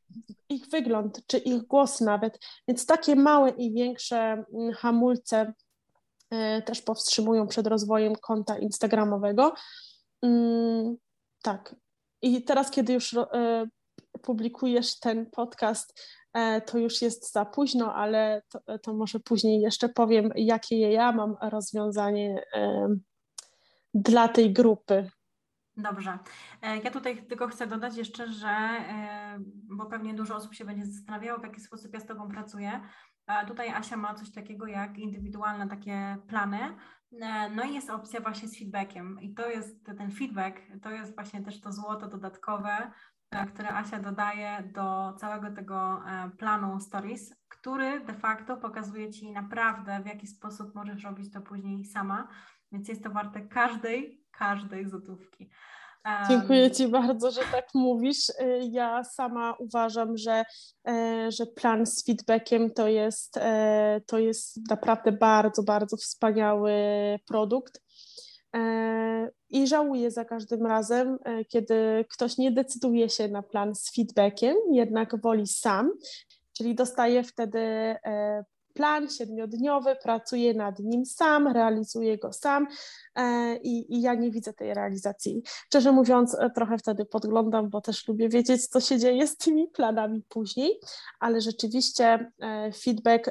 ich 0.49 0.67
wygląd 0.67 1.27
czy 1.27 1.39
ich 1.39 1.63
głos 1.63 2.01
nawet. 2.01 2.39
Więc 2.69 2.87
takie 2.87 3.17
małe 3.17 3.51
i 3.51 3.73
większe 3.73 4.45
mm, 4.55 4.73
hamulce 4.73 5.53
E, 6.31 6.63
też 6.63 6.83
powstrzymują 6.83 7.47
przed 7.47 7.67
rozwojem 7.67 8.17
konta 8.17 8.59
Instagramowego. 8.59 9.55
Mm, 10.23 10.97
tak. 11.43 11.75
I 12.23 12.45
teraz, 12.45 12.71
kiedy 12.71 12.93
już 12.93 13.15
e, 13.15 13.67
publikujesz 14.23 15.01
ten 15.01 15.31
podcast, 15.31 16.19
to 16.67 16.79
już 16.79 17.03
jest 17.03 17.33
za 17.33 17.45
późno, 17.45 17.95
ale 17.95 18.43
to, 18.49 18.79
to 18.79 18.95
może 18.95 19.21
później 19.21 19.61
jeszcze 19.61 19.89
powiem, 19.89 20.31
jakie 20.37 20.79
ja 20.91 21.13
mam 21.13 21.37
rozwiązanie 21.43 22.45
dla 23.95 24.29
tej 24.29 24.53
grupy. 24.53 25.11
Dobrze. 25.77 26.19
Ja 26.85 26.91
tutaj 26.91 27.27
tylko 27.27 27.49
chcę 27.49 27.67
dodać 27.67 27.97
jeszcze, 27.97 28.33
że, 28.33 28.85
bo 29.77 29.87
pewnie 29.87 30.15
dużo 30.15 30.37
osób 30.37 30.55
się 30.55 30.65
będzie 30.65 30.87
zastanawiało, 30.87 31.39
w 31.39 31.43
jaki 31.43 31.61
sposób 31.61 31.95
ja 31.95 32.01
z 32.01 32.07
Tobą 32.07 32.29
pracuję. 32.29 32.81
Tutaj 33.47 33.69
Asia 33.69 33.97
ma 33.97 34.15
coś 34.15 34.33
takiego 34.33 34.67
jak 34.67 34.99
indywidualne 34.99 35.69
takie 35.69 36.17
plany. 36.29 36.59
E, 37.13 37.51
no 37.51 37.65
i 37.65 37.75
jest 37.75 37.91
opcja 37.91 38.21
właśnie 38.21 38.49
z 38.49 38.59
feedbackiem. 38.59 39.21
I 39.21 39.35
to 39.35 39.51
jest 39.51 39.87
ten 39.99 40.11
feedback, 40.11 40.57
to 40.83 40.91
jest 40.91 41.15
właśnie 41.15 41.43
też 41.43 41.61
to 41.61 41.73
złoto 41.73 42.09
dodatkowe, 42.09 42.93
e, 43.31 43.47
które 43.47 43.69
Asia 43.69 43.99
dodaje 43.99 44.71
do 44.75 45.13
całego 45.13 45.51
tego 45.51 46.03
e, 46.07 46.31
planu 46.31 46.81
stories, 46.81 47.35
który 47.49 48.01
de 48.01 48.15
facto 48.15 48.57
pokazuje 48.57 49.11
Ci 49.11 49.33
naprawdę, 49.33 50.01
w 50.03 50.07
jaki 50.07 50.27
sposób 50.27 50.75
możesz 50.75 51.05
robić 51.05 51.33
to 51.33 51.41
później 51.41 51.85
sama. 51.85 52.29
Więc 52.73 52.89
jest 52.89 53.03
to 53.03 53.11
warte 53.11 53.41
każdej, 53.41 54.25
każdej 54.31 54.89
złotówki. 54.89 55.51
Dziękuję 56.29 56.71
Ci 56.71 56.89
bardzo, 56.89 57.31
że 57.31 57.41
tak 57.53 57.69
mówisz. 57.75 58.29
Y, 58.29 58.61
ja 58.71 59.05
sama 59.05 59.55
uważam, 59.59 60.17
że, 60.17 60.45
e, 60.89 61.33
że 61.33 61.47
plan 61.47 61.87
z 61.87 62.05
feedbackiem 62.05 62.71
to 62.71 62.89
jest, 62.89 63.37
e, 63.37 64.01
to 64.07 64.19
jest 64.19 64.71
naprawdę 64.71 65.13
bardzo, 65.13 65.63
bardzo 65.63 65.97
wspaniały 65.97 66.73
produkt. 67.27 67.83
E, 68.57 69.31
I 69.51 69.67
żałuję 69.67 70.11
za 70.11 70.25
każdym 70.25 70.67
razem, 70.67 71.19
kiedy 71.49 72.05
ktoś 72.11 72.39
nie 72.39 72.53
decyduje 72.53 73.09
się 73.09 73.29
na 73.29 73.43
plan 73.43 73.75
z 73.75 73.95
feedbackiem, 73.95 74.57
jednak 74.73 75.21
woli 75.21 75.47
sam, 75.47 75.91
czyli 76.53 76.75
dostaje 76.75 77.23
wtedy 77.23 77.97
plan 78.79 79.11
siedmiodniowy, 79.11 79.97
pracuję 80.03 80.55
nad 80.55 80.79
nim 80.79 81.07
sam, 81.07 81.49
realizuję 81.49 82.19
go 82.19 82.33
sam 82.33 82.67
e, 83.15 83.57
i, 83.57 83.95
i 83.95 84.01
ja 84.01 84.15
nie 84.15 84.31
widzę 84.31 84.53
tej 84.53 84.75
realizacji. 84.75 85.43
Szczerze 85.67 85.93
mówiąc, 85.93 86.35
e, 86.35 86.51
trochę 86.51 86.79
wtedy 86.79 87.05
podglądam, 87.05 87.71
bo 87.71 87.81
też 87.81 88.09
lubię 88.09 88.29
wiedzieć, 88.29 88.67
co 88.67 88.81
się 88.81 88.99
dzieje 88.99 89.27
z 89.27 89.37
tymi 89.37 89.69
planami 89.69 90.23
później, 90.29 90.81
ale 91.21 91.41
rzeczywiście 91.41 92.33
e, 92.41 92.73
feedback, 92.73 93.31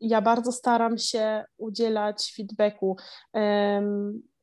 ja 0.00 0.22
bardzo 0.22 0.52
staram 0.52 0.98
się 0.98 1.44
udzielać 1.58 2.32
feedbacku 2.36 2.96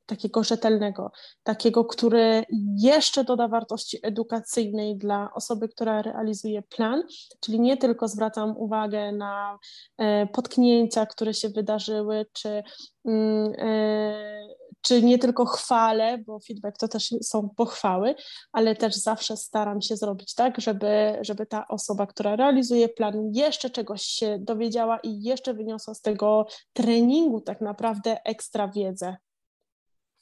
takiego 0.06 0.44
rzetelnego, 0.44 1.12
takiego, 1.44 1.86
który 1.86 2.44
jeszcze 2.78 3.24
doda 3.24 3.48
wartości 3.48 4.00
edukacyjnej 4.04 4.98
dla 4.98 5.30
osoby, 5.34 5.70
która 5.70 6.02
realizuje 6.02 6.62
plan, 6.62 7.04
czyli 7.39 7.60
nie 7.60 7.78
tylko 7.78 8.08
zwracam 8.08 8.58
uwagę 8.58 9.12
na 9.12 9.60
e, 9.98 10.28
potknięcia, 10.28 11.06
które 11.06 11.34
się 11.34 11.50
wydarzyły, 11.50 12.26
czy, 12.34 12.63
mm, 13.06 13.54
e, 13.58 14.65
czy 14.82 15.04
nie 15.04 15.20
tylko 15.20 15.46
chwalę, 15.46 16.18
bo 16.18 16.39
feedback 16.39 16.78
to 16.78 16.88
też 16.88 17.10
są 17.22 17.50
pochwały, 17.50 18.15
ale 18.52 18.76
też 18.76 18.96
zawsze 18.96 19.38
staram 19.38 19.82
się 19.82 19.98
zrobić 19.98 20.34
tak, 20.34 20.62
żeby, 20.62 21.18
żeby 21.22 21.46
ta 21.46 21.68
osoba, 21.68 22.08
która 22.08 22.36
realizuje 22.36 22.89
plan, 22.89 23.32
jeszcze 23.34 23.70
czegoś 23.70 24.02
się 24.02 24.39
dowiedziała 24.39 25.00
i 25.00 25.24
jeszcze 25.24 25.54
wyniosła 25.54 25.94
z 25.94 26.02
tego 26.02 26.48
treningu 26.74 27.41
tak 27.41 27.62
naprawdę 27.62 28.26
ekstra 28.26 28.68
wiedzę. 28.68 29.15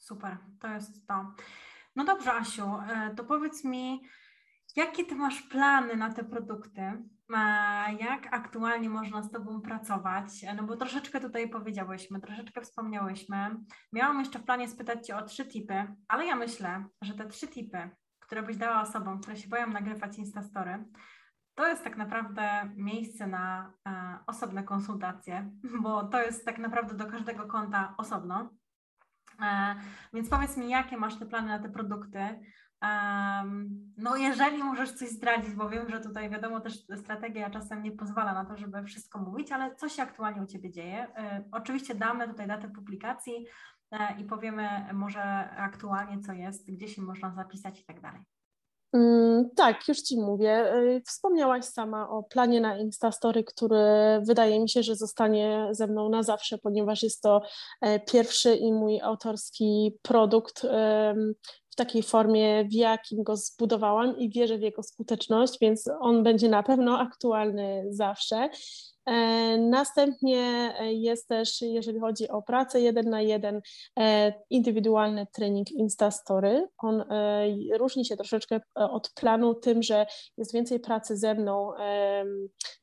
Super, 0.04 0.36
to 0.60 0.68
jest 0.68 1.06
to. 1.06 1.34
No 1.96 2.04
dobrze, 2.04 2.34
Asiu, 2.34 2.78
e, 2.88 3.14
to 3.14 3.24
powiedz 3.24 3.64
mi, 3.64 4.02
jakie 4.76 5.04
ty 5.04 5.14
masz 5.14 5.42
plany 5.42 5.96
na 5.96 6.12
te 6.12 6.24
produkty? 6.24 7.02
Jak 8.00 8.34
aktualnie 8.34 8.90
można 8.90 9.22
z 9.22 9.30
Tobą 9.30 9.60
pracować? 9.60 10.26
No 10.56 10.62
bo 10.62 10.76
troszeczkę 10.76 11.20
tutaj 11.20 11.48
powiedziałyśmy, 11.50 12.20
troszeczkę 12.20 12.60
wspomniałyśmy. 12.60 13.56
Miałam 13.92 14.18
jeszcze 14.18 14.38
w 14.38 14.44
planie 14.44 14.68
spytać 14.68 15.06
Cię 15.06 15.16
o 15.16 15.22
trzy 15.22 15.46
tipy, 15.46 15.94
ale 16.08 16.26
ja 16.26 16.36
myślę, 16.36 16.84
że 17.02 17.14
te 17.14 17.26
trzy 17.26 17.48
tipy, 17.48 17.90
które 18.20 18.42
byś 18.42 18.56
dała 18.56 18.82
osobom, 18.82 19.20
które 19.20 19.36
się 19.36 19.48
boją 19.48 19.66
nagrywać 19.66 20.18
Instastory, 20.18 20.84
to 21.54 21.68
jest 21.68 21.84
tak 21.84 21.96
naprawdę 21.96 22.72
miejsce 22.76 23.26
na 23.26 23.72
e, 23.88 24.18
osobne 24.26 24.64
konsultacje, 24.64 25.50
bo 25.82 26.04
to 26.04 26.22
jest 26.22 26.44
tak 26.44 26.58
naprawdę 26.58 26.94
do 26.94 27.06
każdego 27.06 27.46
konta 27.46 27.94
osobno. 27.98 28.50
E, 29.42 29.74
więc 30.14 30.30
powiedz 30.30 30.56
mi, 30.56 30.68
jakie 30.68 30.96
masz 30.96 31.18
te 31.18 31.26
plany 31.26 31.48
na 31.48 31.58
te 31.58 31.68
produkty? 31.68 32.18
No, 33.96 34.16
jeżeli 34.16 34.62
możesz 34.62 34.92
coś 34.92 35.08
zdradzić, 35.08 35.54
bo 35.54 35.68
wiem, 35.68 35.90
że 35.90 36.00
tutaj 36.00 36.30
wiadomo 36.30 36.60
też 36.60 36.86
strategia 36.96 37.50
czasem 37.50 37.82
nie 37.82 37.92
pozwala 37.92 38.34
na 38.34 38.44
to, 38.44 38.56
żeby 38.56 38.82
wszystko 38.82 39.18
mówić, 39.18 39.52
ale 39.52 39.74
co 39.74 39.88
się 39.88 40.02
aktualnie 40.02 40.42
u 40.42 40.46
Ciebie 40.46 40.70
dzieje? 40.70 41.16
E, 41.16 41.44
oczywiście 41.52 41.94
damy 41.94 42.28
tutaj 42.28 42.46
datę 42.46 42.68
publikacji, 42.68 43.46
i 44.18 44.24
powiemy 44.24 44.68
może 44.92 45.22
aktualnie 45.50 46.20
co 46.20 46.32
jest, 46.32 46.70
gdzie 46.70 46.88
się 46.88 47.02
można 47.02 47.34
zapisać 47.34 47.80
i 47.80 47.84
tak 47.84 48.00
dalej. 48.00 48.20
Mm, 48.94 49.50
tak, 49.56 49.88
już 49.88 49.98
Ci 49.98 50.20
mówię. 50.20 50.74
Y, 50.74 51.02
wspomniałaś 51.06 51.64
sama 51.64 52.08
o 52.08 52.22
planie 52.22 52.60
na 52.60 52.78
Instastory, 52.78 53.44
który 53.44 53.76
wydaje 54.22 54.60
mi 54.60 54.68
się, 54.68 54.82
że 54.82 54.96
zostanie 54.96 55.68
ze 55.70 55.86
mną 55.86 56.08
na 56.08 56.22
zawsze, 56.22 56.58
ponieważ 56.58 57.02
jest 57.02 57.22
to 57.22 57.42
e, 57.80 58.00
pierwszy 58.00 58.54
i 58.54 58.72
mój 58.72 59.00
autorski 59.00 59.98
produkt 60.02 60.66
w 61.74 61.76
takiej 61.76 62.02
formie, 62.02 62.64
w 62.64 62.72
jakim 62.72 63.22
go 63.22 63.36
zbudowałam 63.36 64.18
i 64.18 64.30
wierzę 64.30 64.58
w 64.58 64.62
jego 64.62 64.82
skuteczność, 64.82 65.58
więc 65.60 65.84
on 66.00 66.22
będzie 66.22 66.48
na 66.48 66.62
pewno 66.62 66.98
aktualny 66.98 67.84
zawsze. 67.90 68.48
E, 69.06 69.58
następnie 69.58 70.74
e, 70.78 70.92
jest 70.92 71.28
też, 71.28 71.60
jeżeli 71.60 72.00
chodzi 72.00 72.28
o 72.28 72.42
pracę 72.42 72.80
jeden 72.80 73.10
na 73.10 73.22
jeden, 73.22 73.60
e, 73.98 74.32
indywidualny 74.50 75.26
trening 75.32 75.70
Instastory. 75.70 76.68
On 76.78 77.04
różni 77.78 78.04
się 78.04 78.16
troszeczkę 78.16 78.60
od 78.74 79.12
planu 79.12 79.54
tym, 79.54 79.82
że 79.82 80.06
jest 80.36 80.52
więcej 80.52 80.80
pracy 80.80 81.16
ze 81.16 81.34
mną 81.34 81.70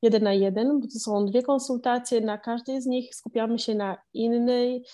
jeden 0.01 0.23
na 0.23 0.33
jeden, 0.33 0.79
bo 0.79 0.87
to 0.87 0.99
są 0.99 1.25
dwie 1.25 1.43
konsultacje, 1.43 2.21
na 2.21 2.37
każdej 2.37 2.81
z 2.81 2.85
nich 2.85 3.15
skupiamy 3.15 3.59
się 3.59 3.75
na 3.75 3.97
innej, 4.13 4.85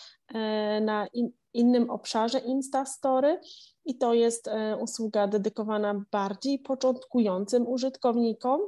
na 0.81 1.07
in, 1.13 1.29
innym 1.57 1.89
obszarze 1.89 2.39
Instastory 2.39 3.39
i 3.85 3.97
to 3.97 4.13
jest 4.13 4.49
usługa 4.79 5.27
dedykowana 5.27 6.03
bardziej 6.11 6.59
początkującym 6.59 7.67
użytkownikom, 7.67 8.61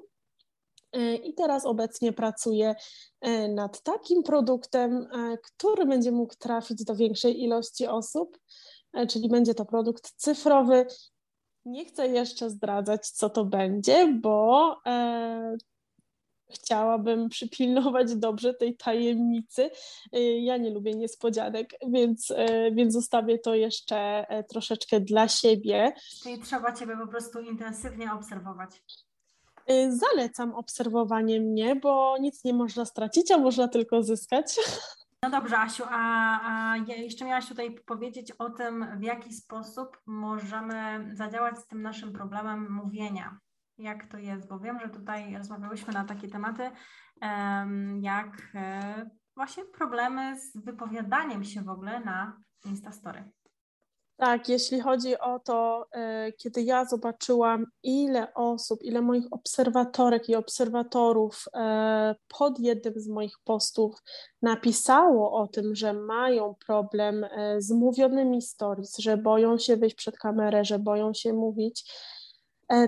E, 0.91 1.15
I 1.15 1.34
teraz 1.34 1.65
obecnie 1.65 2.13
pracuję 2.13 2.75
e, 3.21 3.47
nad 3.47 3.84
takim 3.84 4.23
produktem, 4.23 5.08
e, 5.13 5.38
który 5.38 5.86
będzie 5.86 6.12
mógł 6.12 6.36
trafić 6.36 6.84
do 6.84 6.95
większej 6.95 7.43
ilości 7.43 7.88
osób, 7.88 8.38
czyli 9.10 9.30
będzie 9.30 9.56
to 9.56 9.65
produkt 9.65 10.12
cyfrowy. 10.15 10.86
Nie 11.65 11.86
chcę 11.86 12.08
jeszcze 12.08 12.49
zdradzać, 12.49 13.10
co 13.10 13.30
to 13.30 13.45
będzie, 13.45 14.13
bo 14.21 14.75
chciałabym 16.49 17.29
przypilnować 17.29 18.15
dobrze 18.15 18.53
tej 18.53 18.77
tajemnicy. 18.77 19.69
Ja 20.41 20.57
nie 20.57 20.69
lubię 20.69 20.93
niespodzianek, 20.93 21.69
więc, 21.88 22.33
więc 22.71 22.93
zostawię 22.93 23.39
to 23.39 23.55
jeszcze 23.55 24.25
troszeczkę 24.49 24.99
dla 24.99 25.27
siebie. 25.27 25.93
Czyli 26.23 26.39
trzeba 26.39 26.73
Ciebie 26.73 26.97
po 26.97 27.07
prostu 27.07 27.39
intensywnie 27.39 28.13
obserwować. 28.13 28.83
Y, 29.71 29.97
zalecam 29.97 30.55
obserwowanie 30.55 31.41
mnie, 31.41 31.75
bo 31.75 32.17
nic 32.17 32.43
nie 32.43 32.53
można 32.53 32.85
stracić, 32.85 33.31
a 33.31 33.38
można 33.38 33.67
tylko 33.67 34.03
zyskać. 34.03 34.55
No 35.23 35.29
dobrze, 35.29 35.57
Asiu, 35.57 35.83
a, 35.89 36.71
a 36.71 36.77
jeszcze 36.77 37.25
miałaś 37.25 37.47
tutaj 37.47 37.75
powiedzieć 37.85 38.31
o 38.31 38.49
tym, 38.49 38.85
w 38.99 39.03
jaki 39.03 39.33
sposób 39.33 39.97
możemy 40.05 41.09
zadziałać 41.13 41.59
z 41.59 41.67
tym 41.67 41.81
naszym 41.81 42.13
problemem 42.13 42.71
mówienia. 42.71 43.39
Jak 43.79 44.11
to 44.11 44.17
jest, 44.17 44.47
bo 44.47 44.59
wiem, 44.59 44.79
że 44.79 44.89
tutaj 44.89 45.37
rozmawiałyśmy 45.37 45.93
na 45.93 46.03
takie 46.03 46.27
tematy, 46.27 46.71
jak 48.01 48.51
e, 48.55 49.09
właśnie 49.35 49.65
problemy 49.65 50.39
z 50.39 50.57
wypowiadaniem 50.57 51.43
się 51.43 51.61
w 51.61 51.69
ogóle 51.69 51.99
na 51.99 52.37
Instastory. 52.65 53.31
Tak, 54.17 54.49
jeśli 54.49 54.81
chodzi 54.81 55.19
o 55.19 55.39
to, 55.39 55.87
e, 55.91 56.31
kiedy 56.31 56.61
ja 56.61 56.85
zobaczyłam, 56.85 57.65
ile 57.83 58.33
osób, 58.33 58.83
ile 58.83 59.01
moich 59.01 59.25
obserwatorek 59.31 60.29
i 60.29 60.35
obserwatorów 60.35 61.45
e, 61.53 62.15
pod 62.37 62.59
jednym 62.59 62.93
z 62.97 63.07
moich 63.07 63.35
postów 63.43 63.95
napisało 64.41 65.31
o 65.31 65.47
tym, 65.47 65.75
że 65.75 65.93
mają 65.93 66.55
problem 66.65 67.25
z 67.57 67.71
mówionymi 67.71 68.41
stories, 68.41 68.97
że 68.97 69.17
boją 69.17 69.57
się 69.57 69.77
wyjść 69.77 69.95
przed 69.95 70.17
kamerę, 70.17 70.65
że 70.65 70.79
boją 70.79 71.13
się 71.13 71.33
mówić, 71.33 71.91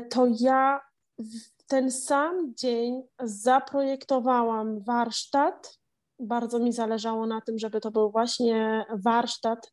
to 0.09 0.27
ja 0.39 0.81
w 1.19 1.63
ten 1.67 1.91
sam 1.91 2.53
dzień 2.55 3.03
zaprojektowałam 3.23 4.79
warsztat. 4.83 5.79
Bardzo 6.19 6.59
mi 6.59 6.73
zależało 6.73 7.25
na 7.25 7.41
tym, 7.41 7.59
żeby 7.59 7.81
to 7.81 7.91
był 7.91 8.11
właśnie 8.11 8.85
warsztat 9.03 9.71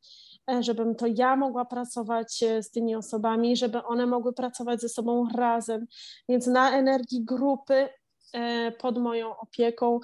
E, 0.48 0.62
żebym 0.62 0.94
to 0.94 1.06
ja 1.06 1.36
mogła 1.36 1.64
pracować 1.64 2.42
e, 2.42 2.62
z 2.62 2.70
tymi 2.70 2.96
osobami, 2.96 3.56
żeby 3.56 3.84
one 3.84 4.06
mogły 4.06 4.32
pracować 4.32 4.80
ze 4.80 4.88
sobą 4.88 5.28
razem. 5.34 5.86
Więc 6.28 6.46
na 6.46 6.78
energii 6.78 7.24
grupy 7.24 7.88
e, 8.32 8.72
pod 8.72 8.98
moją 8.98 9.36
opieką 9.36 10.00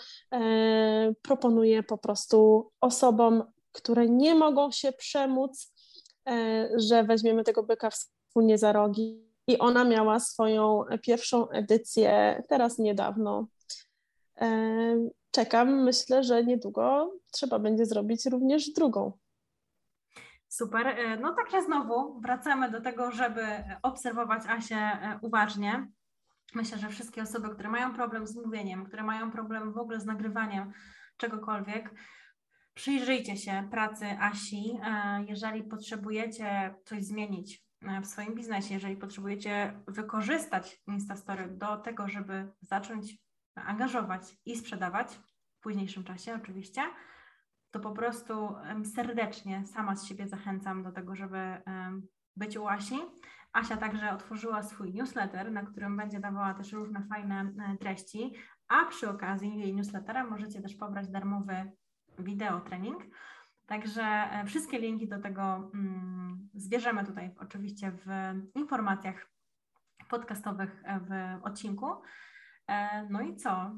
proponuję 1.23 1.83
po 1.83 1.99
prostu 1.99 2.71
osobom, 2.81 3.43
które 3.73 4.09
nie 4.09 4.35
mogą 4.35 4.71
się 4.71 4.93
przemóc, 4.93 5.73
że 6.77 7.05
weźmiemy 7.05 7.45
tego 7.45 7.63
byka 7.63 7.91
wspólnie 7.91 8.59
za 8.59 8.73
rogi. 8.73 9.24
I 9.47 9.59
ona 9.59 9.85
miała 9.85 10.21
swoją 10.21 10.85
pierwszą 11.03 11.49
edycję 11.49 12.43
teraz 12.49 12.79
niedawno. 12.79 13.47
Czekam, 15.31 15.83
myślę, 15.83 16.23
że 16.23 16.45
niedługo 16.45 17.13
trzeba 17.33 17.59
będzie 17.59 17.87
zrobić 17.87 18.27
również 18.27 18.71
drugą. 18.71 19.13
Super. 20.49 20.87
E, 20.87 21.17
no 21.17 21.35
także 21.35 21.63
znowu 21.63 22.21
wracamy 22.21 22.71
do 22.71 22.81
tego, 22.81 23.11
żeby 23.11 23.47
obserwować 23.83 24.43
Asię 24.49 24.77
e, 24.77 25.19
uważnie. 25.23 25.87
Myślę, 26.55 26.79
że 26.79 26.89
wszystkie 26.89 27.23
osoby, 27.23 27.49
które 27.49 27.69
mają 27.69 27.95
problem 27.95 28.27
z 28.27 28.37
mówieniem, 28.37 28.87
które 28.87 29.03
mają 29.03 29.31
problem 29.31 29.73
w 29.73 29.79
ogóle 29.79 30.01
z 30.01 30.07
nagrywaniem 30.07 30.73
czegokolwiek, 31.17 31.95
przyjrzyjcie 32.75 33.37
się 33.37 33.69
pracy 33.71 34.07
Asi. 34.21 34.79
E, 34.85 35.25
jeżeli 35.29 35.63
potrzebujecie 35.63 36.75
coś 36.85 37.05
zmienić 37.05 37.64
w 38.03 38.07
swoim 38.07 38.35
biznesie, 38.35 38.75
jeżeli 38.75 38.97
potrzebujecie 38.97 39.81
wykorzystać 39.89 40.83
Instastory 40.87 41.49
do 41.49 41.77
tego, 41.77 42.09
żeby 42.09 42.53
zacząć 42.61 43.17
angażować 43.55 44.37
i 44.47 44.57
sprzedawać 44.57 45.21
w 45.57 45.61
późniejszym 45.61 46.05
czasie 46.05 46.35
oczywiście, 46.35 46.83
to 47.71 47.81
po 47.81 47.93
prostu 47.93 48.55
serdecznie 48.95 49.67
sama 49.67 49.97
z 49.97 50.07
siebie 50.07 50.29
zachęcam 50.29 50.83
do 50.83 50.93
tego, 50.93 51.17
żeby 51.17 51.63
być 52.37 52.57
u 52.57 52.69
Asi. 52.69 52.99
Asia 53.53 53.77
także 53.77 54.13
otworzyła 54.13 54.63
swój 54.63 54.95
newsletter, 54.95 55.53
na 55.53 55.63
którym 55.63 55.97
będzie 55.97 56.21
dawała 56.21 56.55
też 56.55 56.73
różne 56.73 57.03
fajne 57.03 57.53
e, 57.59 57.77
treści, 57.77 58.35
a 58.69 58.85
przy 58.85 59.11
okazji 59.11 59.59
jej 59.59 59.75
newslettera 59.75 60.25
możecie 60.25 60.63
też 60.63 60.75
pobrać 60.75 61.09
darmowy 61.09 61.73
wideo 62.19 62.61
trening. 62.61 63.03
Także 63.67 64.03
e, 64.03 64.45
wszystkie 64.47 64.79
linki 64.79 65.09
do 65.09 65.19
tego 65.21 65.71
mm, 65.75 66.49
zbierzemy 66.55 67.05
tutaj 67.05 67.35
oczywiście 67.41 67.93
w 67.93 68.09
informacjach 68.55 69.31
podcastowych 70.11 70.83
e, 70.85 71.01
w 71.01 71.45
odcinku. 71.47 71.87
No 73.11 73.21
i 73.21 73.37
co? 73.37 73.71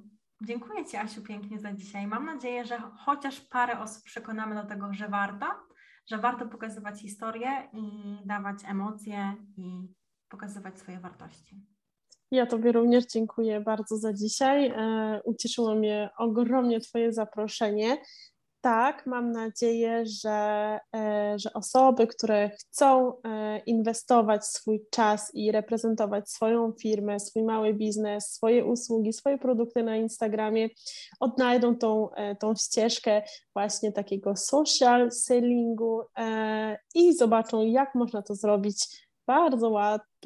Dziękuję 0.42 0.84
Ci, 0.84 0.96
Asiu, 0.96 1.22
pięknie 1.22 1.58
za 1.58 1.72
dzisiaj. 1.72 2.06
Mam 2.06 2.26
nadzieję, 2.26 2.64
że 2.64 2.78
chociaż 3.04 3.40
parę 3.40 3.80
osób 3.80 4.02
przekonamy 4.04 4.54
do 4.54 4.68
tego, 4.68 4.92
że 4.92 5.08
warto, 5.08 5.46
że 6.10 6.18
warto 6.18 6.46
pokazywać 6.46 7.00
historię 7.00 7.68
i 7.72 8.16
dawać 8.26 8.56
emocje 8.68 9.34
i 9.56 9.88
pokazywać 10.28 10.78
swoje 10.78 11.00
wartości. 11.00 11.66
Ja 12.30 12.46
Tobie 12.46 12.72
również 12.72 13.06
dziękuję 13.06 13.60
bardzo 13.60 13.96
za 13.96 14.12
dzisiaj. 14.12 14.66
E, 14.66 15.20
ucieszyło 15.24 15.74
mnie 15.74 16.10
ogromnie 16.18 16.80
Twoje 16.80 17.12
zaproszenie 17.12 17.96
tak, 18.66 19.06
mam 19.06 19.32
nadzieję, 19.32 20.06
że, 20.06 20.78
e, 20.96 21.38
że 21.38 21.52
osoby, 21.52 22.06
które 22.06 22.50
chcą 22.50 23.12
e, 23.22 23.58
inwestować 23.58 24.46
swój 24.46 24.86
czas 24.90 25.34
i 25.34 25.52
reprezentować 25.52 26.30
swoją 26.30 26.72
firmę, 26.72 27.20
swój 27.20 27.42
mały 27.42 27.74
biznes, 27.74 28.32
swoje 28.32 28.64
usługi, 28.64 29.12
swoje 29.12 29.38
produkty 29.38 29.82
na 29.82 29.96
Instagramie, 29.96 30.68
odnajdą 31.20 31.76
tą, 31.76 32.10
e, 32.10 32.36
tą 32.36 32.54
ścieżkę 32.54 33.22
właśnie 33.54 33.92
takiego 33.92 34.36
social 34.36 35.10
sellingu 35.10 36.02
i 36.94 37.14
zobaczą, 37.14 37.62
jak 37.62 37.94
można 37.94 38.22
to 38.22 38.34
zrobić 38.34 39.06
bardzo 39.26 39.70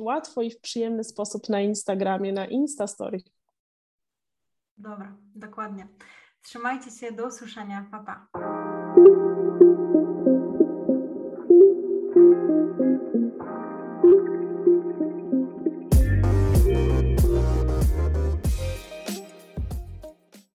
łatwo 0.00 0.42
i 0.42 0.50
w 0.50 0.60
przyjemny 0.60 1.04
sposób 1.04 1.48
na 1.48 1.60
Instagramie, 1.60 2.32
na 2.32 2.46
Instastory. 2.46 3.18
Dobra, 4.76 5.16
dokładnie. 5.34 5.88
Trzymajcie 6.50 6.90
się, 6.90 7.12
do 7.12 7.26
usłyszenia. 7.26 7.86
Pa, 7.90 7.98
pa. 7.98 8.26